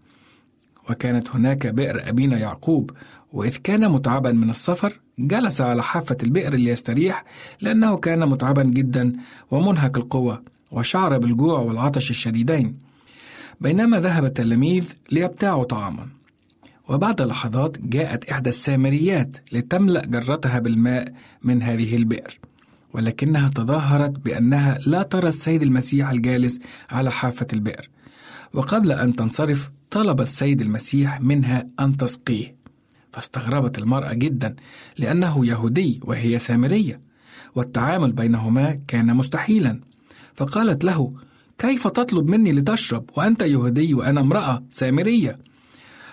وكانت 0.89 1.29
هناك 1.29 1.67
بئر 1.67 2.09
أبينا 2.09 2.37
يعقوب 2.37 2.91
وإذ 3.33 3.57
كان 3.57 3.91
متعبا 3.91 4.31
من 4.31 4.49
السفر 4.49 4.99
جلس 5.19 5.61
على 5.61 5.83
حافة 5.83 6.17
البئر 6.23 6.55
ليستريح 6.55 7.25
لأنه 7.61 7.97
كان 7.97 8.29
متعبا 8.29 8.63
جدا 8.63 9.13
ومنهك 9.51 9.97
القوة 9.97 10.43
وشعر 10.71 11.17
بالجوع 11.17 11.59
والعطش 11.59 12.11
الشديدين. 12.11 12.77
بينما 13.61 13.99
ذهب 13.99 14.25
التلاميذ 14.25 14.83
ليبتاعوا 15.11 15.63
طعاما. 15.63 16.07
وبعد 16.89 17.21
لحظات 17.21 17.77
جاءت 17.81 18.31
إحدى 18.31 18.49
السامريات 18.49 19.37
لتملأ 19.51 20.05
جرتها 20.05 20.59
بالماء 20.59 21.13
من 21.43 21.63
هذه 21.63 21.95
البئر 21.95 22.39
ولكنها 22.93 23.49
تظاهرت 23.49 24.19
بأنها 24.19 24.79
لا 24.85 25.03
ترى 25.03 25.29
السيد 25.29 25.61
المسيح 25.61 26.09
الجالس 26.09 26.59
على 26.89 27.11
حافة 27.11 27.47
البئر. 27.53 27.89
وقبل 28.53 28.91
أن 28.91 29.15
تنصرف 29.15 29.71
طلب 29.91 30.21
السيد 30.21 30.61
المسيح 30.61 31.21
منها 31.21 31.67
أن 31.79 31.97
تسقيه. 31.97 32.60
فاستغربت 33.13 33.77
المرأة 33.79 34.13
جدا 34.13 34.55
لأنه 34.97 35.45
يهودي 35.45 35.99
وهي 36.03 36.39
سامرية 36.39 37.01
والتعامل 37.55 38.11
بينهما 38.11 38.79
كان 38.87 39.15
مستحيلا. 39.15 39.79
فقالت 40.33 40.83
له 40.83 41.13
كيف 41.57 41.87
تطلب 41.87 42.27
مني 42.27 42.51
لتشرب 42.51 43.09
وأنت 43.17 43.41
يهودي 43.41 43.93
وأنا 43.93 44.21
امرأة 44.21 44.63
سامرية؟ 44.71 45.39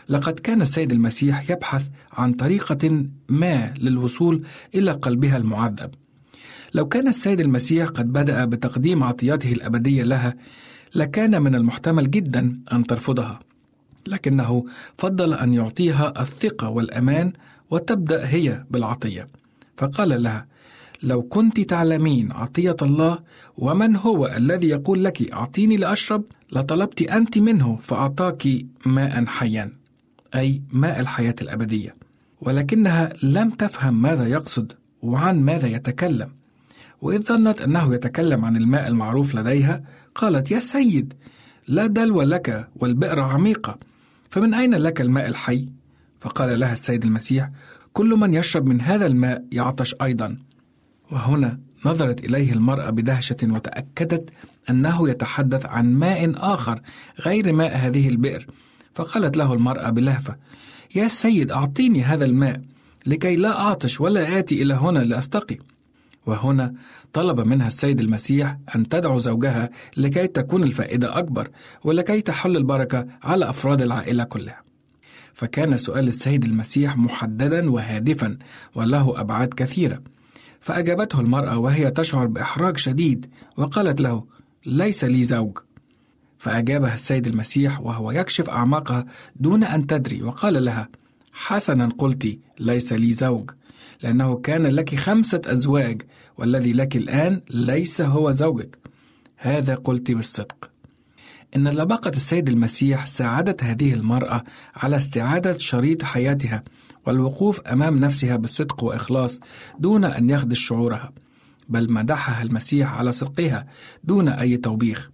لقد 0.08 0.38
كان 0.38 0.60
السيد 0.60 0.92
المسيح 0.92 1.50
يبحث 1.50 1.88
عن 2.12 2.32
طريقة 2.32 3.06
ما 3.28 3.74
للوصول 3.78 4.42
إلى 4.74 4.92
قلبها 4.92 5.36
المعذب. 5.36 5.90
لو 6.74 6.88
كان 6.88 7.08
السيد 7.08 7.40
المسيح 7.40 7.88
قد 7.88 8.12
بدأ 8.12 8.44
بتقديم 8.44 9.02
عطياته 9.02 9.52
الأبدية 9.52 10.02
لها 10.02 10.36
لكان 10.94 11.42
من 11.42 11.54
المحتمل 11.54 12.10
جدا 12.10 12.60
أن 12.72 12.86
ترفضها. 12.86 13.40
لكنه 14.06 14.64
فضل 14.98 15.34
أن 15.34 15.54
يعطيها 15.54 16.20
الثقة 16.20 16.68
والأمان 16.68 17.32
وتبدأ 17.70 18.26
هي 18.26 18.64
بالعطية. 18.70 19.28
فقال 19.76 20.22
لها 20.22 20.46
لو 21.02 21.22
كنت 21.22 21.60
تعلمين 21.60 22.32
عطية 22.32 22.76
الله 22.82 23.18
ومن 23.58 23.96
هو 23.96 24.26
الذي 24.26 24.68
يقول 24.68 25.04
لك 25.04 25.32
أعطيني 25.32 25.76
لأشرب 25.76 26.24
لطلبت 26.52 27.02
أنت 27.02 27.38
منه 27.38 27.76
فأعطاك 27.76 28.48
ماء 28.86 29.24
حيا. 29.26 29.72
أي 30.34 30.62
ماء 30.72 31.00
الحياة 31.00 31.34
الأبدية. 31.42 31.96
ولكنها 32.40 33.12
لم 33.22 33.50
تفهم 33.50 34.02
ماذا 34.02 34.26
يقصد 34.26 34.72
وعن 35.02 35.40
ماذا 35.40 35.66
يتكلم. 35.66 36.28
وإذ 37.02 37.22
ظنت 37.22 37.60
أنه 37.60 37.94
يتكلم 37.94 38.44
عن 38.44 38.56
الماء 38.56 38.88
المعروف 38.88 39.34
لديها 39.34 39.84
قالت 40.14 40.50
يا 40.50 40.60
سيد 40.60 41.14
لا 41.68 41.86
دلو 41.86 42.22
لك 42.22 42.68
والبئر 42.76 43.20
عميقة. 43.20 43.78
فمن 44.30 44.54
أين 44.54 44.74
لك 44.74 45.00
الماء 45.00 45.26
الحي؟ 45.26 45.68
فقال 46.20 46.60
لها 46.60 46.72
السيد 46.72 47.04
المسيح 47.04 47.50
كل 47.92 48.08
من 48.08 48.34
يشرب 48.34 48.66
من 48.66 48.80
هذا 48.80 49.06
الماء 49.06 49.44
يعطش 49.52 49.94
أيضا. 50.02 50.38
وهنا 51.10 51.60
نظرت 51.84 52.24
إليه 52.24 52.52
المرأة 52.52 52.90
بدهشة 52.90 53.36
وتأكدت 53.42 54.30
أنه 54.70 55.08
يتحدث 55.08 55.66
عن 55.66 55.92
ماء 55.92 56.32
آخر 56.36 56.80
غير 57.20 57.52
ماء 57.52 57.76
هذه 57.76 58.08
البئر. 58.08 58.46
فقالت 58.94 59.36
له 59.36 59.52
المرأة 59.54 59.90
بلهفة 59.90 60.36
يا 60.94 61.08
سيد 61.08 61.50
أعطيني 61.52 62.02
هذا 62.02 62.24
الماء 62.24 62.60
لكي 63.06 63.36
لا 63.36 63.60
أعطش 63.60 64.00
ولا 64.00 64.38
آتي 64.38 64.62
إلى 64.62 64.74
هنا 64.74 64.98
لأستقي. 64.98 65.58
وهنا 66.28 66.74
طلب 67.12 67.40
منها 67.40 67.68
السيد 67.68 68.00
المسيح 68.00 68.58
أن 68.76 68.88
تدعو 68.88 69.18
زوجها 69.18 69.70
لكي 69.96 70.26
تكون 70.26 70.62
الفائدة 70.62 71.18
أكبر 71.18 71.50
ولكي 71.84 72.20
تحل 72.20 72.56
البركة 72.56 73.06
على 73.22 73.50
أفراد 73.50 73.82
العائلة 73.82 74.24
كلها. 74.24 74.62
فكان 75.34 75.76
سؤال 75.76 76.08
السيد 76.08 76.44
المسيح 76.44 76.96
محددا 76.96 77.70
وهادفا 77.70 78.38
وله 78.74 79.20
أبعاد 79.20 79.54
كثيرة. 79.54 80.02
فأجابته 80.60 81.20
المرأة 81.20 81.58
وهي 81.58 81.90
تشعر 81.90 82.26
بإحراج 82.26 82.76
شديد 82.76 83.26
وقالت 83.56 84.00
له 84.00 84.24
ليس 84.66 85.04
لي 85.04 85.22
زوج. 85.22 85.58
فأجابها 86.38 86.94
السيد 86.94 87.26
المسيح 87.26 87.80
وهو 87.80 88.10
يكشف 88.10 88.50
أعماقها 88.50 89.06
دون 89.36 89.64
أن 89.64 89.86
تدري 89.86 90.22
وقال 90.22 90.64
لها 90.64 90.88
حسنا 91.32 91.88
قلت 91.98 92.38
ليس 92.58 92.92
لي 92.92 93.12
زوج. 93.12 93.50
لأنه 94.02 94.36
كان 94.36 94.66
لك 94.66 94.94
خمسة 94.94 95.42
أزواج 95.46 96.02
والذي 96.38 96.72
لك 96.72 96.96
الآن 96.96 97.40
ليس 97.50 98.00
هو 98.00 98.30
زوجك. 98.30 98.78
هذا 99.36 99.74
قلت 99.74 100.10
بالصدق. 100.10 100.70
إن 101.56 101.68
لبقة 101.68 102.10
السيد 102.10 102.48
المسيح 102.48 103.06
ساعدت 103.06 103.64
هذه 103.64 103.94
المرأة 103.94 104.44
على 104.76 104.96
استعادة 104.96 105.58
شريط 105.58 106.02
حياتها 106.02 106.64
والوقوف 107.06 107.60
أمام 107.60 107.98
نفسها 107.98 108.36
بالصدق 108.36 108.84
وإخلاص 108.84 109.40
دون 109.78 110.04
أن 110.04 110.30
يخدش 110.30 110.60
شعورها 110.66 111.12
بل 111.68 111.92
مدحها 111.92 112.42
المسيح 112.42 112.94
على 112.94 113.12
صدقها 113.12 113.66
دون 114.04 114.28
أي 114.28 114.56
توبيخ. 114.56 115.10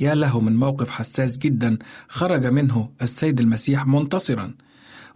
يا 0.00 0.14
له 0.14 0.40
من 0.40 0.56
موقف 0.56 0.90
حساس 0.90 1.38
جدا 1.38 1.78
خرج 2.08 2.46
منه 2.46 2.90
السيد 3.02 3.40
المسيح 3.40 3.86
منتصرا. 3.86 4.54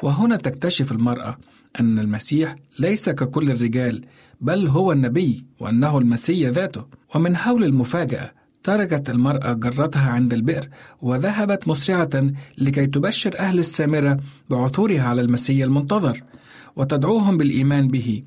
وهنا 0.03 0.37
تكتشف 0.37 0.93
المرأة 0.93 1.39
أن 1.81 1.99
المسيح 1.99 2.57
ليس 2.79 3.09
ككل 3.09 3.51
الرجال 3.51 4.05
بل 4.41 4.67
هو 4.67 4.93
النبي 4.93 5.45
وأنه 5.61 5.99
المسيح 5.99 6.51
ذاته. 6.51 6.87
ومن 7.15 7.37
حول 7.37 7.65
المفاجأة 7.65 8.33
تركت 8.65 9.11
المرأة 9.11 9.53
جرتها 9.53 10.11
عند 10.11 10.33
البئر 10.33 10.69
وذهبت 11.03 11.69
مسرعة 11.69 12.33
لكي 12.59 12.87
تبشر 12.87 13.39
أهل 13.39 13.59
السامرة 13.59 14.19
بعثورها 14.51 15.03
على 15.03 15.21
المسيح 15.21 15.65
المنتظر 15.65 16.23
وتدعوهم 16.77 17.37
بالإيمان 17.37 17.89
به. 17.89 18.23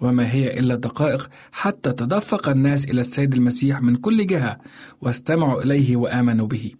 وما 0.00 0.32
هي 0.32 0.58
إلا 0.58 0.74
دقائق 0.74 1.30
حتى 1.52 1.92
تدفق 1.92 2.48
الناس 2.48 2.84
إلى 2.84 3.00
السيد 3.00 3.34
المسيح 3.34 3.82
من 3.82 3.96
كل 3.96 4.26
جهة 4.26 4.58
واستمعوا 5.00 5.62
إليه 5.62 5.96
وآمنوا 5.96 6.46
به. 6.46 6.72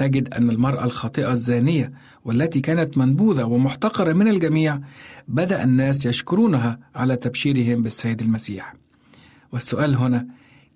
نجد 0.00 0.34
أن 0.34 0.50
المرأة 0.50 0.84
الخاطئة 0.84 1.32
الزانية 1.32 1.92
والتي 2.24 2.60
كانت 2.60 2.98
منبوذة 2.98 3.44
ومحتقرة 3.44 4.12
من 4.12 4.28
الجميع 4.28 4.80
بدأ 5.28 5.64
الناس 5.64 6.06
يشكرونها 6.06 6.78
على 6.94 7.16
تبشيرهم 7.16 7.82
بالسيد 7.82 8.20
المسيح. 8.20 8.74
والسؤال 9.52 9.94
هنا 9.94 10.26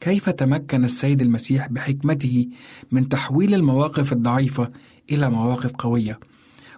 كيف 0.00 0.30
تمكن 0.30 0.84
السيد 0.84 1.22
المسيح 1.22 1.68
بحكمته 1.68 2.48
من 2.92 3.08
تحويل 3.08 3.54
المواقف 3.54 4.12
الضعيفة 4.12 4.70
إلى 5.10 5.30
مواقف 5.30 5.72
قوية؟ 5.72 6.20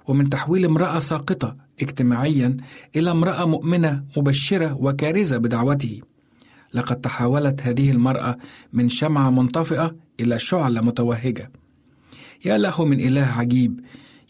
ومن 0.07 0.31
تحويل 0.31 0.65
امرأة 0.65 0.99
ساقطة 0.99 1.57
اجتماعيا 1.83 2.57
إلى 2.97 3.11
امرأة 3.11 3.45
مؤمنة 3.45 4.05
مبشرة 4.17 4.77
وكارزة 4.81 5.39
بدعوته. 5.39 6.01
لقد 6.75 7.01
تحولت 7.01 7.63
هذه 7.63 7.91
المرأة 7.91 8.39
من 8.73 8.89
شمعة 8.89 9.31
منطفئة 9.31 9.97
إلى 10.21 10.39
شعلة 10.39 10.81
متوهجة. 10.81 11.51
يا 12.45 12.59
له 12.59 12.85
من 12.85 13.01
إله 13.01 13.27
عجيب 13.27 13.81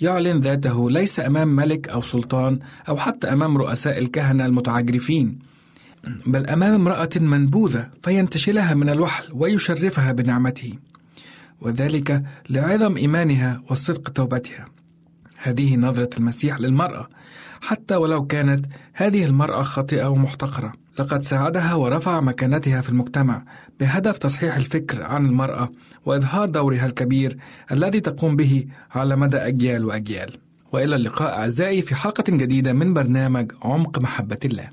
يعلن 0.01 0.41
ذاته 0.41 0.91
ليس 0.91 1.21
أمام 1.21 1.49
ملك 1.49 1.89
أو 1.89 2.03
سلطان 2.03 2.59
أو 2.89 2.97
حتى 2.97 3.33
أمام 3.33 3.59
رؤساء 3.59 3.99
الكهنة 3.99 4.47
المتعجرفين 4.47 5.39
بل 6.27 6.47
أمام 6.47 6.75
امرأة 6.75 7.11
منبوذة 7.17 7.91
فينتشلها 8.03 8.75
من 8.75 8.89
الوحل 8.89 9.25
ويشرفها 9.33 10.13
بنعمته 10.13 10.73
وذلك 11.61 12.23
لعظم 12.51 12.97
إيمانها 12.97 13.63
وصدق 13.71 14.09
توبتها. 14.09 14.67
هذه 15.37 15.77
نظرة 15.77 16.11
المسيح 16.19 16.61
للمرأة. 16.61 17.09
حتى 17.61 17.97
ولو 17.97 18.27
كانت 18.27 18.67
هذه 18.95 19.25
المرأة 19.25 19.63
خاطئة 19.63 20.07
ومحتقرة 20.07 20.73
لقد 20.99 21.23
ساعدها 21.23 21.75
ورفع 21.75 22.21
مكانتها 22.21 22.81
في 22.81 22.89
المجتمع 22.89 23.43
بهدف 23.81 24.19
تصحيح 24.19 24.57
الفكر 24.57 25.03
عن 25.03 25.27
المرأة 25.27 25.71
وإظهار 26.07 26.49
دورها 26.49 26.87
الكبير 26.87 27.37
الذي 27.73 28.01
تقوم 28.01 28.37
به 28.37 28.65
على 28.95 29.17
مدى 29.17 29.37
أجيال 29.37 29.85
وأجيال. 29.85 30.39
وإلى 30.73 30.97
اللقاء 30.97 31.39
أعزائي 31.39 31.83
في 31.83 31.95
حلقة 31.95 32.25
جديدة 32.29 32.73
من 32.73 32.95
برنامج 32.95 33.53
عمق 33.63 33.99
محبة 33.99 34.39
الله. 34.45 34.69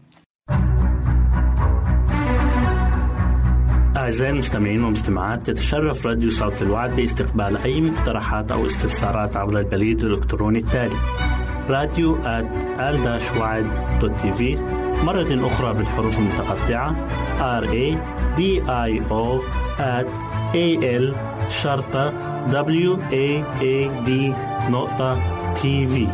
أعزائي 3.98 4.34
المستمعين 4.34 4.84
والمستمعات 4.84 5.48
تتشرف 5.48 6.08
راديو 6.08 6.30
صوت 6.30 6.62
الوعد 6.62 6.96
باستقبال 6.96 7.58
أي 7.58 7.82
مقترحات 7.82 8.52
أو 8.52 8.66
استفسارات 8.66 9.38
عبر 9.38 9.60
البريد 9.60 10.02
الإلكتروني 10.04 10.60
التالي 10.60 10.96
راديو 11.70 12.18
TV 14.22 14.56
مرة 15.04 15.48
أخرى 15.48 15.74
بالحروف 15.74 16.20
المتقطعة 16.20 17.08
R 17.62 17.66
A 17.66 17.98
D 18.38 18.42
I 18.68 19.10
O 19.12 19.42
A 20.56 20.78
L 21.02 21.14
شرطة 21.50 22.14
W 22.52 22.98
A 23.12 23.44
A 23.62 24.08
D 24.08 24.12
نقطة 24.70 25.20
TV 25.54 26.08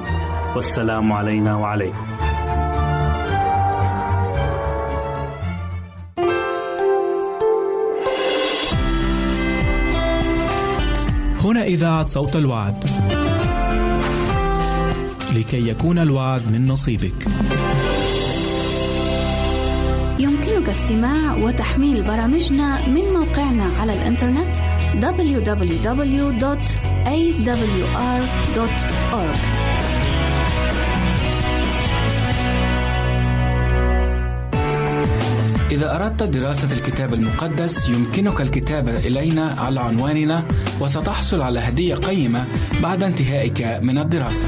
والسلام 0.56 1.14
علينا 1.14 1.56
وعليكم 1.56 2.08
هنا 11.44 11.64
إذاعة 11.64 12.06
صوت 12.06 12.36
الوعد. 12.36 12.76
لكي 15.36 15.70
يكون 15.70 16.00
الوعد 16.00 16.42
من 16.52 16.68
نصيبك. 16.68 17.28
استماع 20.72 21.36
وتحميل 21.36 22.04
برامجنا 22.04 22.88
من 22.88 23.02
موقعنا 23.14 23.70
على 23.80 23.94
الإنترنت 23.94 24.56
www.awr.org 25.02 25.82
إذا 35.72 35.96
أردت 35.96 36.24
دراسة 36.24 36.72
الكتاب 36.72 37.14
المقدس 37.14 37.90
يمكنك 37.90 38.42
الكتابة 38.42 38.96
إلينا 38.96 39.56
على 39.58 39.80
عنواننا 39.80 40.44
وستحصل 40.82 41.42
على 41.42 41.60
هدية 41.60 41.96
قيمة 41.96 42.48
بعد 42.84 43.04
انتهائك 43.04 43.62
من 43.82 43.98
الدراسة. 43.98 44.48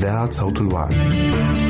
إذاعة 0.00 0.30
صوت 0.30 0.60
الوعد. 0.60 1.69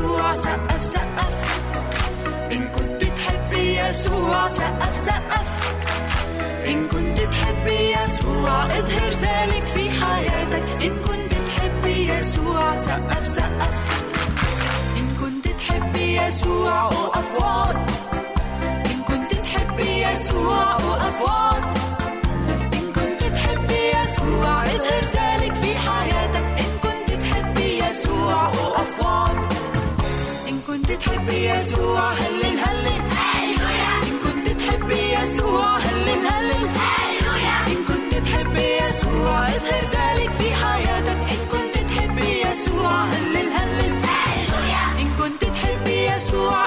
يسوع 0.00 0.34
سقف 0.34 0.84
سقف. 0.84 1.62
إن 2.52 2.68
كنت 2.68 3.04
تحبي 3.04 3.78
يسوع 3.78 4.48
سقف 4.48 4.98
سقف. 4.98 5.74
إن 6.66 6.88
كنت 6.88 7.20
تحبي 7.20 7.92
يسوع 7.92 8.64
اظهر 8.64 9.10
ذلك 9.10 9.64
في 9.74 9.90
حياتك. 9.90 10.84
إن 10.84 10.96
كنت 11.06 11.32
تحبي 11.48 12.08
يسوع 12.08 12.76
سقف 12.76 13.28
سقف. 13.28 13.76
إن 14.96 15.16
كنت 15.20 15.48
تحبي 15.48 16.16
يسوع 16.16 16.84
وقف 16.84 17.40
وقت 17.40 17.76
إن 18.90 19.02
كنت 19.08 19.34
تحبي 19.34 20.02
يسوع 20.02 20.74
وقف 20.74 21.20
وقت 21.20 21.64
إن 22.74 22.92
كنت 22.92 23.22
تحبي 23.34 23.88
يسوع 23.88 24.62
اظهر 24.62 25.04
ذلك 25.04 25.19
كنت 30.70 30.92
تحبي 30.92 31.48
يسوع 31.50 32.10
هلل 32.12 32.58
هلل 32.58 32.86
إن 34.06 34.14
كنت 34.24 34.48
تحبي 34.60 35.12
يسوع 35.14 35.76
هلل 35.76 36.26
هلل 36.26 36.68
إن 37.66 37.84
كنت 37.88 38.14
تحبي 38.26 38.76
يسوع 38.76 39.48
اظهر 39.48 39.82
ذلك 39.94 40.30
في 40.32 40.54
حياتك. 40.54 41.18
إن 41.34 41.42
كنت 41.52 41.74
تحبي 41.90 42.42
يسوع 42.42 43.04
هلل 43.04 43.52
هلل 43.52 43.94
إن 45.00 45.08
كنت 45.18 45.44
تحبي 45.44 46.06
يسوع 46.06 46.66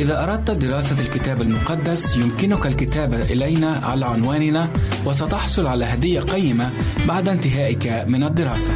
إذا 0.00 0.22
أردت 0.22 0.50
دراسة 0.50 1.00
الكتاب 1.00 1.42
المقدس 1.42 2.16
يمكنك 2.16 2.66
الكتابة 2.66 3.22
إلينا 3.22 3.80
على 3.84 4.06
عنواننا 4.06 4.68
وستحصل 5.06 5.66
على 5.66 5.84
هدية 5.84 6.20
قيمة 6.20 6.70
بعد 7.08 7.28
انتهائك 7.28 8.04
من 8.06 8.24
الدراسة. 8.24 8.72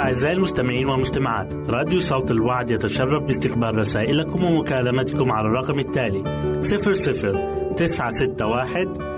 أعزائي 0.00 0.36
المستمعين 0.36 0.88
والمستمعات 0.88 1.54
راديو 1.54 2.00
صوت 2.00 2.30
الوعد 2.30 2.70
يتشرف 2.70 3.22
باستقبال 3.22 3.78
رسائلكم 3.78 4.44
ومكالمتكم 4.44 5.32
على 5.32 5.46
الرقم 5.46 5.78
التالي 5.78 6.22
00 6.62 7.74
961 7.76 9.17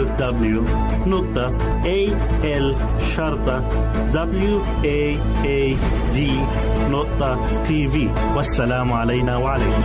www.al 0.19 1.51
waad.tv 6.91 7.95
والسلام 8.35 8.93
علينا 8.93 9.37
وعليكم. 9.37 9.83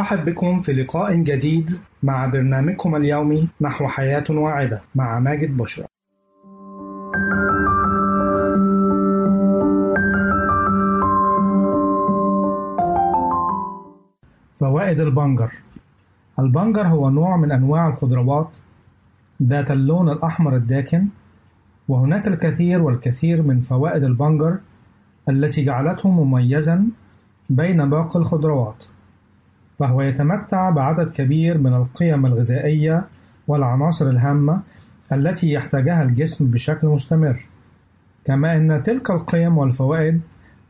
نرحب 0.00 0.24
بكم 0.24 0.60
في 0.60 0.72
لقاء 0.72 1.14
جديد 1.14 1.70
مع 2.02 2.26
برنامجكم 2.26 2.96
اليومي 2.96 3.48
نحو 3.60 3.86
حياة 3.86 4.24
واعدة 4.30 4.82
مع 4.94 5.18
ماجد 5.20 5.56
بشرى. 5.56 5.86
فوائد 14.60 15.00
البنجر 15.00 15.52
البنجر 16.38 16.86
هو 16.86 17.10
نوع 17.10 17.36
من 17.36 17.52
أنواع 17.52 17.88
الخضروات 17.88 18.56
ذات 19.42 19.70
اللون 19.70 20.08
الأحمر 20.08 20.56
الداكن 20.56 21.06
وهناك 21.88 22.26
الكثير 22.26 22.82
والكثير 22.82 23.42
من 23.42 23.60
فوائد 23.60 24.04
البنجر 24.04 24.58
التي 25.28 25.64
جعلته 25.64 26.10
مميزا 26.10 26.86
بين 27.50 27.90
باقي 27.90 28.20
الخضروات 28.20 28.84
فهو 29.80 30.02
يتمتع 30.02 30.70
بعدد 30.70 31.12
كبير 31.12 31.58
من 31.58 31.74
القيم 31.74 32.26
الغذائية 32.26 33.04
والعناصر 33.48 34.08
الهامة 34.08 34.60
التي 35.12 35.52
يحتاجها 35.52 36.02
الجسم 36.02 36.50
بشكل 36.50 36.88
مستمر. 36.88 37.46
كما 38.24 38.56
أن 38.56 38.82
تلك 38.82 39.10
القيم 39.10 39.58
والفوائد 39.58 40.20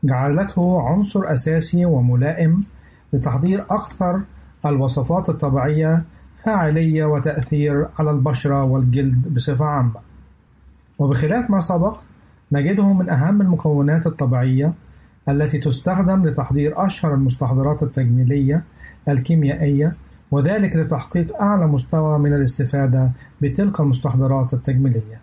جعلته 0.03 0.81
عنصر 0.81 1.31
أساسي 1.33 1.85
وملائم 1.85 2.63
لتحضير 3.13 3.65
أكثر 3.69 4.21
الوصفات 4.65 5.29
الطبيعية 5.29 6.03
فاعلية 6.43 7.05
وتأثير 7.05 7.87
على 7.99 8.11
البشرة 8.11 8.63
والجلد 8.63 9.33
بصفة 9.33 9.65
عامة. 9.65 9.99
وبخلاف 10.99 11.49
ما 11.49 11.59
سبق 11.59 11.99
نجده 12.51 12.93
من 12.93 13.09
أهم 13.09 13.41
المكونات 13.41 14.07
الطبيعية 14.07 14.73
التي 15.29 15.57
تستخدم 15.57 16.25
لتحضير 16.25 16.85
أشهر 16.85 17.13
المستحضرات 17.13 17.83
التجميلية 17.83 18.63
الكيميائية 19.09 19.95
وذلك 20.31 20.75
لتحقيق 20.75 21.41
أعلى 21.41 21.67
مستوى 21.67 22.19
من 22.19 22.33
الاستفادة 22.33 23.11
بتلك 23.41 23.79
المستحضرات 23.79 24.53
التجميلية. 24.53 25.21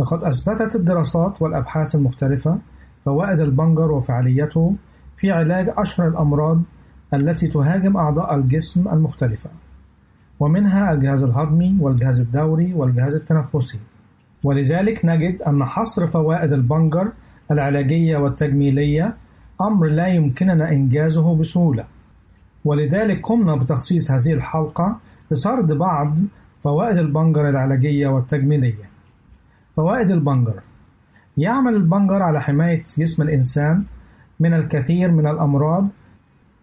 لقد 0.00 0.24
أثبتت 0.24 0.76
الدراسات 0.76 1.42
والأبحاث 1.42 1.94
المختلفة 1.94 2.58
فوائد 3.04 3.40
البنجر 3.40 3.92
وفعاليته 3.92 4.74
في 5.16 5.30
علاج 5.30 5.72
أشهر 5.76 6.08
الأمراض 6.08 6.62
التي 7.14 7.48
تهاجم 7.48 7.96
أعضاء 7.96 8.34
الجسم 8.34 8.88
المختلفة، 8.88 9.50
ومنها 10.40 10.92
الجهاز 10.92 11.22
الهضمي 11.22 11.76
والجهاز 11.80 12.20
الدوري 12.20 12.74
والجهاز 12.74 13.14
التنفسي. 13.14 13.78
ولذلك 14.44 15.04
نجد 15.04 15.42
أن 15.42 15.64
حصر 15.64 16.06
فوائد 16.06 16.52
البنجر 16.52 17.12
العلاجية 17.50 18.16
والتجميلية 18.16 19.16
أمر 19.60 19.86
لا 19.86 20.06
يمكننا 20.06 20.72
إنجازه 20.72 21.36
بسهولة. 21.36 21.84
ولذلك 22.64 23.20
قمنا 23.26 23.56
بتخصيص 23.56 24.10
هذه 24.10 24.32
الحلقة 24.32 24.98
لسرد 25.30 25.72
بعض 25.72 26.18
فوائد 26.62 26.98
البنجر 26.98 27.48
العلاجية 27.48 28.08
والتجميلية. 28.08 28.88
فوائد 29.76 30.10
البنجر 30.10 30.60
يعمل 31.36 31.74
البنجر 31.74 32.22
على 32.22 32.40
حماية 32.40 32.82
جسم 32.98 33.22
الإنسان 33.22 33.84
من 34.40 34.54
الكثير 34.54 35.10
من 35.10 35.26
الأمراض 35.26 35.88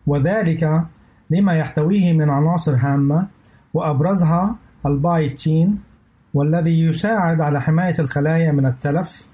وذلك 0.07 0.83
لما 1.29 1.53
يحتويه 1.53 2.13
من 2.13 2.29
عناصر 2.29 2.75
هامة 2.75 3.27
وأبرزها 3.73 4.55
البايتين 4.85 5.79
والذي 6.33 6.83
يساعد 6.83 7.41
على 7.41 7.61
حماية 7.61 7.95
الخلايا 7.99 8.51
من 8.51 8.65
التلف 8.65 9.27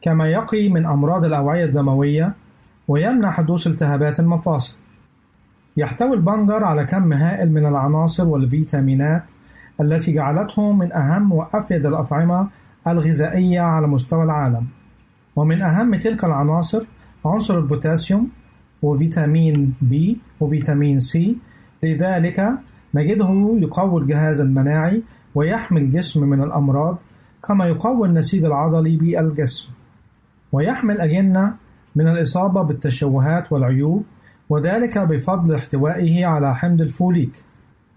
كما 0.00 0.28
يقي 0.28 0.68
من 0.68 0.86
أمراض 0.86 1.24
الأوعية 1.24 1.64
الدموية 1.64 2.34
ويمنع 2.88 3.30
حدوث 3.30 3.66
التهابات 3.66 4.20
المفاصل. 4.20 4.76
يحتوي 5.76 6.14
البنجر 6.14 6.64
على 6.64 6.84
كم 6.84 7.12
هائل 7.12 7.52
من 7.52 7.66
العناصر 7.66 8.28
والفيتامينات 8.28 9.22
التي 9.80 10.12
جعلته 10.12 10.72
من 10.72 10.92
أهم 10.92 11.32
وأفيد 11.32 11.86
الأطعمة 11.86 12.48
الغذائية 12.86 13.60
على 13.60 13.86
مستوى 13.86 14.24
العالم. 14.24 14.66
ومن 15.36 15.62
أهم 15.62 15.94
تلك 15.94 16.24
العناصر 16.24 16.84
عنصر 17.24 17.58
البوتاسيوم 17.58 18.28
وفيتامين 18.82 19.74
بي 19.80 20.18
وفيتامين 20.40 20.98
سي 20.98 21.36
لذلك 21.82 22.52
نجده 22.94 23.56
يقوي 23.60 24.02
الجهاز 24.02 24.40
المناعي 24.40 25.02
ويحمي 25.34 25.80
الجسم 25.80 26.24
من 26.24 26.42
الأمراض 26.42 26.98
كما 27.48 27.66
يقوي 27.66 28.08
النسيج 28.08 28.44
العضلي 28.44 28.96
بالجسم. 28.96 29.68
ويحمي 30.52 30.92
الأجنة 30.92 31.54
من 31.96 32.08
الإصابة 32.08 32.62
بالتشوهات 32.62 33.52
والعيوب 33.52 34.04
وذلك 34.48 34.98
بفضل 34.98 35.54
احتوائه 35.54 36.26
على 36.26 36.54
حمض 36.54 36.80
الفوليك. 36.80 37.44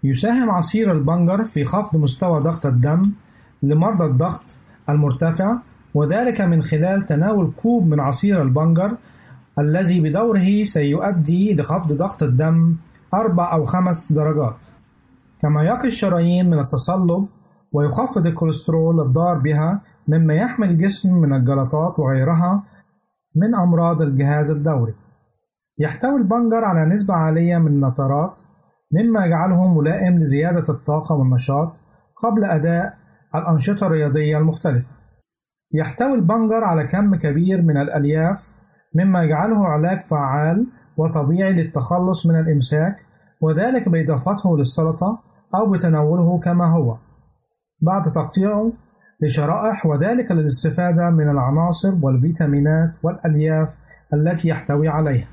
يساهم 0.03 0.49
عصير 0.49 0.91
البنجر 0.91 1.45
في 1.45 1.65
خفض 1.65 1.97
مستوى 1.97 2.41
ضغط 2.41 2.65
الدم 2.65 3.01
لمرضى 3.63 4.05
الضغط 4.05 4.57
المرتفع 4.89 5.57
وذلك 5.93 6.41
من 6.41 6.61
خلال 6.61 7.05
تناول 7.05 7.51
كوب 7.57 7.87
من 7.87 7.99
عصير 7.99 8.41
البنجر 8.41 8.97
الذي 9.59 9.99
بدوره 9.99 10.63
سيؤدي 10.63 11.55
لخفض 11.55 11.93
ضغط 11.93 12.23
الدم 12.23 12.75
أربع 13.13 13.53
أو 13.53 13.63
خمس 13.63 14.11
درجات. 14.11 14.57
كما 15.41 15.63
يقي 15.63 15.87
الشرايين 15.87 16.49
من 16.49 16.59
التصلب 16.59 17.27
ويخفض 17.73 18.27
الكوليسترول 18.27 18.99
الضار 18.99 19.37
بها 19.37 19.81
مما 20.11 20.33
يحمي 20.33 20.65
الجسم 20.65 21.13
من 21.13 21.33
الجلطات 21.33 21.99
وغيرها 21.99 22.63
من 23.35 23.55
أمراض 23.55 24.01
الجهاز 24.01 24.51
الدوري. 24.51 24.93
يحتوي 25.79 26.17
البنجر 26.17 26.63
على 26.63 26.85
نسبة 26.85 27.13
عالية 27.13 27.57
من 27.57 27.67
النترات 27.67 28.41
مما 28.91 29.25
يجعله 29.25 29.73
ملائم 29.73 30.17
لزيادة 30.17 30.63
الطاقة 30.73 31.15
والنشاط 31.15 31.73
قبل 32.23 32.43
أداء 32.43 32.93
الأنشطة 33.35 33.87
الرياضية 33.87 34.37
المختلفة. 34.37 34.89
يحتوي 35.73 36.15
البنجر 36.15 36.63
على 36.63 36.83
كم 36.83 37.15
كبير 37.15 37.61
من 37.61 37.77
الألياف 37.77 38.55
مما 38.95 39.23
يجعله 39.23 39.67
علاج 39.67 40.01
فعال 40.01 40.67
وطبيعي 40.97 41.53
للتخلص 41.53 42.25
من 42.25 42.39
الإمساك 42.39 42.95
وذلك 43.41 43.89
بإضافته 43.89 44.57
للسلطة 44.57 45.19
أو 45.55 45.71
بتناوله 45.71 46.39
كما 46.39 46.65
هو. 46.65 46.97
بعد 47.81 48.01
تقطيعه 48.15 48.71
لشرائح 49.21 49.85
وذلك 49.85 50.31
للاستفادة 50.31 51.09
من 51.09 51.29
العناصر 51.29 51.95
والفيتامينات 52.01 52.97
والألياف 53.03 53.75
التي 54.13 54.47
يحتوي 54.47 54.87
عليها. 54.87 55.27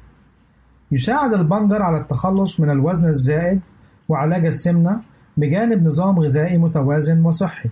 يساعد 0.93 1.34
البنجر 1.34 1.82
على 1.82 1.99
التخلص 1.99 2.61
من 2.61 2.70
الوزن 2.70 3.09
الزائد 3.09 3.61
وعلاج 4.09 4.47
السمنة 4.47 5.01
بجانب 5.37 5.87
نظام 5.87 6.18
غذائي 6.18 6.59
متوازن 6.59 7.24
وصحي 7.24 7.70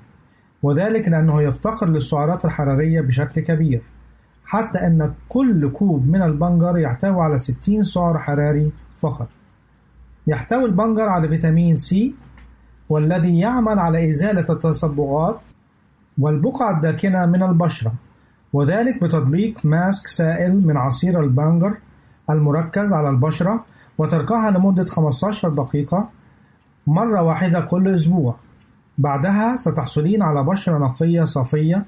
وذلك 0.62 1.08
لأنه 1.08 1.42
يفتقر 1.42 1.88
للسعرات 1.88 2.44
الحرارية 2.44 3.00
بشكل 3.00 3.40
كبير 3.40 3.82
حتى 4.44 4.78
أن 4.78 5.12
كل 5.28 5.70
كوب 5.70 6.08
من 6.08 6.22
البنجر 6.22 6.78
يحتوي 6.78 7.22
على 7.22 7.38
60 7.38 7.82
سعر 7.82 8.18
حراري 8.18 8.72
فقط. 9.00 9.28
يحتوي 10.26 10.64
البنجر 10.64 11.08
على 11.08 11.28
فيتامين 11.28 11.76
سي 11.76 12.14
والذي 12.88 13.38
يعمل 13.38 13.78
على 13.78 14.10
إزالة 14.10 14.46
التصبغات 14.50 15.40
والبقع 16.18 16.70
الداكنة 16.70 17.26
من 17.26 17.42
البشرة 17.42 17.92
وذلك 18.52 19.02
بتطبيق 19.04 19.58
ماسك 19.64 20.06
سائل 20.06 20.66
من 20.66 20.76
عصير 20.76 21.20
البنجر 21.20 21.74
المركز 22.30 22.92
على 22.92 23.08
البشرة 23.10 23.64
وتركها 23.98 24.50
لمدة 24.50 24.84
15 24.84 25.48
دقيقة 25.48 26.08
مرة 26.86 27.22
واحدة 27.22 27.60
كل 27.60 27.88
أسبوع. 27.88 28.34
بعدها 28.98 29.56
ستحصلين 29.56 30.22
على 30.22 30.42
بشرة 30.44 30.78
نقية 30.78 31.24
صافية 31.24 31.84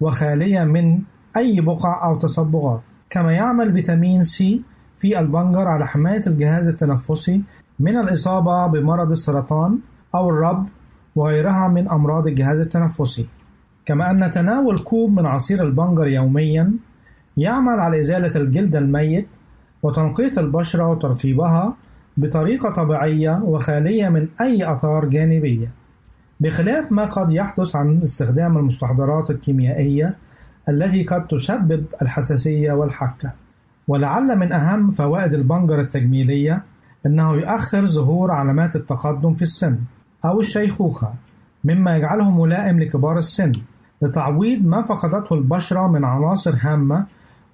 وخالية 0.00 0.64
من 0.64 0.98
أي 1.36 1.60
بقع 1.60 2.04
أو 2.08 2.18
تصبغات. 2.18 2.80
كما 3.10 3.32
يعمل 3.32 3.72
فيتامين 3.72 4.22
سي 4.22 4.62
في 4.98 5.18
البنجر 5.18 5.68
على 5.68 5.86
حماية 5.86 6.26
الجهاز 6.26 6.68
التنفسي 6.68 7.42
من 7.80 7.96
الإصابة 7.96 8.66
بمرض 8.66 9.10
السرطان 9.10 9.78
أو 10.14 10.30
الرب 10.30 10.66
وغيرها 11.16 11.68
من 11.68 11.88
أمراض 11.88 12.26
الجهاز 12.26 12.60
التنفسي. 12.60 13.26
كما 13.88 14.10
أن 14.10 14.30
تناول 14.30 14.78
كوب 14.78 15.10
من 15.12 15.26
عصير 15.26 15.64
البنجر 15.64 16.08
يوميا 16.08 16.72
يعمل 17.36 17.80
على 17.80 18.00
إزالة 18.00 18.40
الجلد 18.40 18.76
الميت 18.76 19.28
وتنقية 19.82 20.32
البشرة 20.38 20.86
وترطيبها 20.86 21.74
بطريقة 22.16 22.70
طبيعية 22.70 23.40
وخالية 23.44 24.08
من 24.08 24.28
أي 24.40 24.72
آثار 24.72 25.04
جانبية. 25.04 25.72
بخلاف 26.40 26.92
ما 26.92 27.04
قد 27.04 27.30
يحدث 27.30 27.76
عن 27.76 28.02
استخدام 28.02 28.58
المستحضرات 28.58 29.30
الكيميائية 29.30 30.16
التي 30.68 31.04
قد 31.04 31.26
تسبب 31.26 31.84
الحساسية 32.02 32.72
والحكة 32.72 33.32
ولعل 33.88 34.38
من 34.38 34.52
أهم 34.52 34.90
فوائد 34.90 35.34
البنجر 35.34 35.80
التجميلية 35.80 36.62
أنه 37.06 37.34
يؤخر 37.34 37.86
ظهور 37.86 38.30
علامات 38.30 38.76
التقدم 38.76 39.34
في 39.34 39.42
السن 39.42 39.78
أو 40.24 40.40
الشيخوخة 40.40 41.14
مما 41.64 41.96
يجعله 41.96 42.30
ملائم 42.30 42.80
لكبار 42.80 43.18
السن. 43.18 43.52
لتعويض 44.02 44.66
ما 44.66 44.82
فقدته 44.82 45.34
البشرة 45.34 45.88
من 45.88 46.04
عناصر 46.04 46.54
هامة 46.60 47.06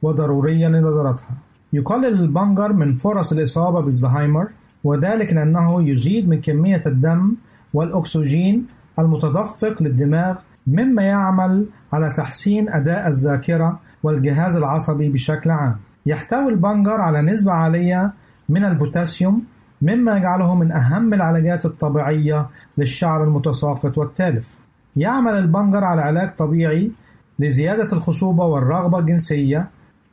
وضرورية 0.03 0.69
لنضارتها 0.69 1.31
يقلل 1.73 2.21
البنجر 2.21 2.73
من 2.73 2.97
فرص 2.97 3.33
الإصابة 3.33 3.81
بالزهايمر 3.81 4.49
وذلك 4.85 5.33
لأنه 5.33 5.89
يزيد 5.89 6.29
من 6.29 6.41
كمية 6.41 6.83
الدم 6.87 7.35
والأكسجين 7.75 8.67
المتدفق 8.99 9.83
للدماغ 9.83 10.37
مما 10.67 11.03
يعمل 11.03 11.67
على 11.93 12.11
تحسين 12.11 12.69
أداء 12.69 13.09
الذاكرة 13.09 13.81
والجهاز 14.03 14.57
العصبي 14.57 15.09
بشكل 15.09 15.51
عام. 15.51 15.77
يحتوي 16.07 16.49
البنجر 16.49 17.01
على 17.01 17.23
نسبة 17.23 17.53
عالية 17.53 18.13
من 18.49 18.65
البوتاسيوم 18.65 19.45
مما 19.83 20.17
يجعله 20.17 20.55
من 20.55 20.73
أهم 20.73 21.15
العلاجات 21.15 21.65
الطبيعية 21.65 22.49
للشعر 22.79 23.25
المتساقط 23.25 23.99
والتالف. 23.99 24.57
يعمل 24.97 25.33
البنجر 25.33 25.85
على 25.85 26.03
علاج 26.03 26.37
طبيعي 26.37 26.93
لزيادة 27.39 27.89
الخصوبة 27.93 28.45
والرغبة 28.45 28.99
الجنسية 28.99 29.69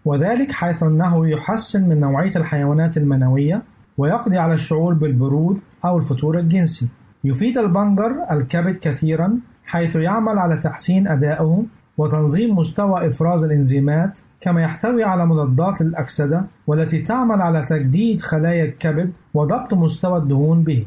وذلك 0.05 0.51
حيث 0.51 0.83
أنه 0.83 1.27
يحسن 1.29 1.89
من 1.89 1.99
نوعية 1.99 2.31
الحيوانات 2.35 2.97
المنوية 2.97 3.63
ويقضي 3.97 4.37
على 4.37 4.53
الشعور 4.53 4.93
بالبرود 4.93 5.59
أو 5.85 5.97
الفتور 5.97 6.39
الجنسي. 6.39 6.89
يفيد 7.23 7.57
البنجر 7.57 8.15
الكبد 8.31 8.77
كثيرا 8.77 9.39
حيث 9.65 9.95
يعمل 9.95 10.39
على 10.39 10.57
تحسين 10.57 11.07
أدائه 11.07 11.63
وتنظيم 11.97 12.55
مستوى 12.55 13.07
إفراز 13.07 13.43
الإنزيمات 13.43 14.19
كما 14.41 14.61
يحتوي 14.61 15.03
على 15.03 15.25
مضادات 15.25 15.81
للأكسدة 15.81 16.45
والتي 16.67 16.99
تعمل 16.99 17.41
على 17.41 17.65
تجديد 17.69 18.21
خلايا 18.21 18.65
الكبد 18.65 19.11
وضبط 19.33 19.73
مستوى 19.73 20.17
الدهون 20.17 20.63
به. 20.63 20.85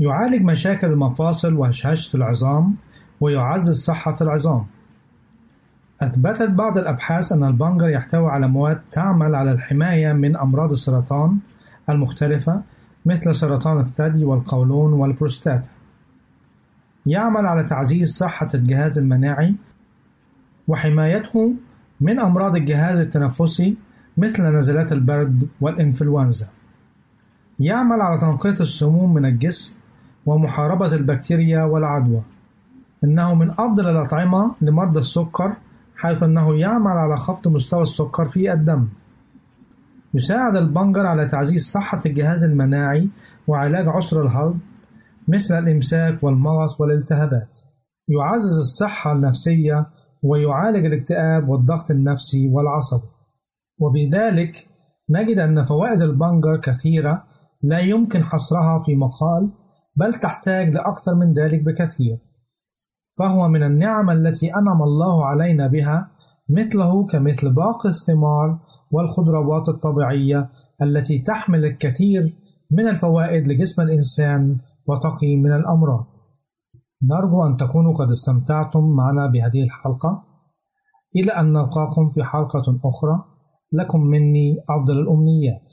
يعالج 0.00 0.42
مشاكل 0.42 0.86
المفاصل 0.86 1.54
وهشاشة 1.54 2.16
العظام 2.16 2.74
ويعزز 3.20 3.84
صحة 3.84 4.16
العظام. 4.20 4.66
أثبتت 6.00 6.50
بعض 6.50 6.78
الأبحاث 6.78 7.32
أن 7.32 7.44
البنجر 7.44 7.88
يحتوي 7.88 8.30
على 8.30 8.48
مواد 8.48 8.80
تعمل 8.92 9.34
على 9.34 9.52
الحماية 9.52 10.12
من 10.12 10.36
أمراض 10.36 10.70
السرطان 10.70 11.38
المختلفة 11.90 12.62
مثل 13.06 13.34
سرطان 13.34 13.78
الثدي 13.78 14.24
والقولون 14.24 14.92
والبروستاتا. 14.92 15.70
يعمل 17.06 17.46
على 17.46 17.64
تعزيز 17.64 18.16
صحة 18.16 18.48
الجهاز 18.54 18.98
المناعي 18.98 19.54
وحمايته 20.68 21.52
من 22.00 22.18
أمراض 22.18 22.56
الجهاز 22.56 23.00
التنفسي 23.00 23.76
مثل 24.16 24.42
نزلات 24.42 24.92
البرد 24.92 25.48
والإنفلونزا. 25.60 26.48
يعمل 27.60 28.00
على 28.00 28.18
تنقية 28.20 28.60
السموم 28.60 29.14
من 29.14 29.24
الجسم 29.24 29.76
ومحاربة 30.26 30.94
البكتيريا 30.94 31.64
والعدوى. 31.64 32.22
إنه 33.04 33.34
من 33.34 33.50
أفضل 33.50 33.90
الأطعمة 33.90 34.54
لمرضى 34.60 34.98
السكر 34.98 35.56
حيث 35.96 36.22
أنه 36.22 36.58
يعمل 36.58 36.90
على 36.90 37.16
خفض 37.16 37.48
مستوى 37.48 37.82
السكر 37.82 38.24
في 38.24 38.52
الدم. 38.52 38.88
يساعد 40.14 40.56
البنجر 40.56 41.06
على 41.06 41.26
تعزيز 41.26 41.70
صحة 41.70 42.00
الجهاز 42.06 42.44
المناعي 42.44 43.08
وعلاج 43.46 43.88
عسر 43.88 44.22
الهضم 44.22 44.58
مثل 45.28 45.58
الإمساك 45.58 46.24
والمغص 46.24 46.80
والالتهابات. 46.80 47.58
يعزز 48.08 48.58
الصحة 48.58 49.12
النفسية 49.12 49.86
ويعالج 50.22 50.84
الاكتئاب 50.84 51.48
والضغط 51.48 51.90
النفسي 51.90 52.48
والعصبي. 52.48 53.08
وبذلك 53.78 54.68
نجد 55.10 55.38
أن 55.38 55.64
فوائد 55.64 56.02
البنجر 56.02 56.60
كثيرة 56.62 57.24
لا 57.62 57.78
يمكن 57.78 58.24
حصرها 58.24 58.82
في 58.84 58.94
مقال 58.94 59.50
بل 59.96 60.14
تحتاج 60.14 60.68
لأكثر 60.68 61.14
من 61.14 61.32
ذلك 61.32 61.62
بكثير. 61.64 62.18
فهو 63.18 63.48
من 63.48 63.62
النعم 63.62 64.10
التي 64.10 64.54
أنعم 64.54 64.82
الله 64.82 65.24
علينا 65.24 65.66
بها 65.66 66.10
مثله 66.50 67.06
كمثل 67.06 67.54
باقي 67.54 67.88
الثمار 67.88 68.58
والخضروات 68.92 69.68
الطبيعية 69.68 70.50
التي 70.82 71.18
تحمل 71.18 71.64
الكثير 71.64 72.36
من 72.70 72.88
الفوائد 72.88 73.48
لجسم 73.48 73.82
الإنسان 73.82 74.58
وتقي 74.86 75.36
من 75.36 75.52
الأمراض. 75.52 76.06
نرجو 77.02 77.46
أن 77.46 77.56
تكونوا 77.56 77.94
قد 77.94 78.10
استمتعتم 78.10 78.84
معنا 78.96 79.26
بهذه 79.26 79.62
الحلقة. 79.64 80.24
إلى 81.16 81.32
أن 81.32 81.52
نلقاكم 81.52 82.10
في 82.10 82.24
حلقة 82.24 82.80
أخرى، 82.84 83.24
لكم 83.72 84.00
مني 84.00 84.56
أفضل 84.70 84.98
الأمنيات. 84.98 85.72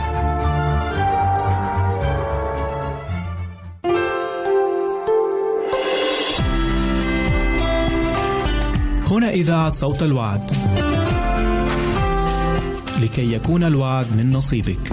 هنا 9.11 9.29
إذاعة 9.29 9.71
صوت 9.71 10.03
الوعد. 10.03 10.51
لكي 13.01 13.33
يكون 13.33 13.63
الوعد 13.63 14.05
من 14.17 14.31
نصيبك. 14.31 14.91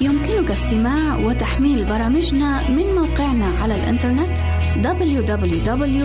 يمكنك 0.00 0.50
استماع 0.50 1.16
وتحميل 1.16 1.84
برامجنا 1.84 2.70
من 2.70 2.84
موقعنا 2.94 3.46
على 3.62 3.74
الإنترنت 3.74 4.38
www.awr.org 4.82 5.98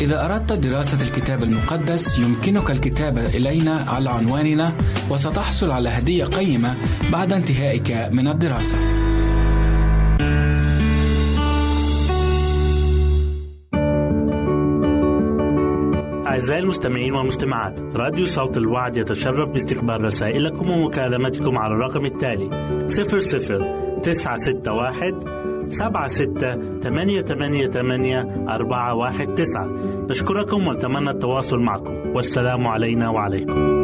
إذا 0.00 0.24
أردت 0.24 0.52
دراسة 0.52 1.02
الكتاب 1.02 1.42
المقدس 1.42 2.18
يمكنك 2.18 2.70
الكتابة 2.70 3.24
إلينا 3.24 3.84
على 3.88 4.10
عنواننا 4.10 4.72
وستحصل 5.10 5.70
على 5.70 5.88
هدية 5.88 6.24
قيمة 6.24 6.76
بعد 7.12 7.32
انتهائك 7.32 8.08
من 8.12 8.28
الدراسة. 8.28 8.78
أعزائي 16.26 16.62
المستمعين 16.62 17.14
والمستمعات 17.14 17.80
راديو 17.80 18.26
صوت 18.26 18.56
الوعد 18.56 18.96
يتشرف 18.96 19.50
باستقبال 19.50 20.04
رسائلكم 20.04 20.70
ومكالمتكم 20.70 21.58
على 21.58 21.74
الرقم 21.74 22.04
التالي 22.04 22.50
00 22.88 24.00
961 24.02 25.44
سبعة 25.70 26.08
ستة 26.08 26.80
ثمانية 26.80 27.22
ثمانية 27.22 27.66
ثمانية 27.66 28.46
أربعة 28.48 28.94
واحد 28.94 29.34
تسعة. 29.34 29.66
نشكركم 30.08 30.66
ونتمنى 30.66 31.10
التواصل 31.10 31.58
معكم. 31.58 31.94
والسلام 32.14 32.66
علينا 32.66 33.08
وعليكم. 33.08 33.83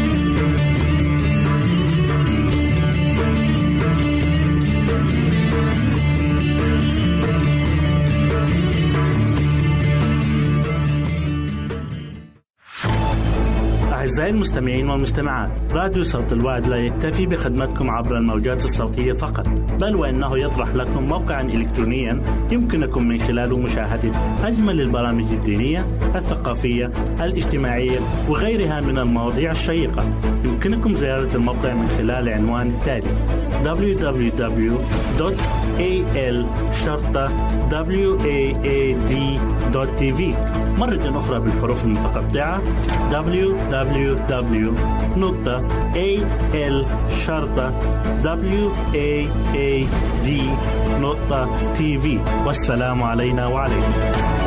أعزائي 14.21 14.35
المستمعين 14.35 14.89
والمستمعات. 14.89 15.51
راديو 15.71 16.03
صوت 16.03 16.33
الوعد 16.33 16.67
لا 16.67 16.77
يكتفي 16.77 17.25
بخدمتكم 17.25 17.89
عبر 17.89 18.17
الموجات 18.17 18.65
الصوتية 18.65 19.13
فقط 19.13 19.47
بل 19.79 19.95
وإنه 19.95 20.39
يطرح 20.39 20.75
لكم 20.75 21.03
موقعا 21.03 21.41
إلكترونيا 21.41 22.21
يمكنكم 22.51 23.07
من 23.07 23.19
خلاله 23.19 23.59
مشاهدة 23.59 24.11
أجمل 24.43 24.81
البرامج 24.81 25.31
الدينية 25.31 25.87
الثقافية 26.15 26.91
الاجتماعية 27.21 27.99
وغيرها 28.29 28.81
من 28.81 28.97
المواضيع 28.97 29.51
الشيقة. 29.51 30.05
يمكنكم 30.65 30.95
زيارة 30.95 31.35
الموقع 31.35 31.73
من 31.73 31.87
خلال 31.97 32.29
عنوان 32.29 32.67
التالي 32.67 33.07
www.awr.org 33.63 35.33
A 35.79 35.93
L 36.15 36.45
شرطة 36.85 37.27
W 37.69 38.19
A 38.21 38.55
A 38.65 39.09
D 39.09 39.13
دوت 39.73 39.89
تي 39.97 40.13
في 40.13 40.33
مرة 40.77 41.19
أخرى 41.19 41.39
بالحروف 41.39 41.85
المتقطعة 41.85 42.61
www 43.11 44.71
نقطة 45.17 45.67
A 45.93 46.19
L 46.53 46.85
شرطة 47.25 47.73
W 48.23 48.71
A 48.93 49.27
A 49.55 49.85
D 50.25 50.29
نقطة 51.01 51.73
تي 51.73 51.97
في 51.97 52.19
والسلام 52.45 53.03
علينا 53.03 53.47
وعليكم. 53.47 54.40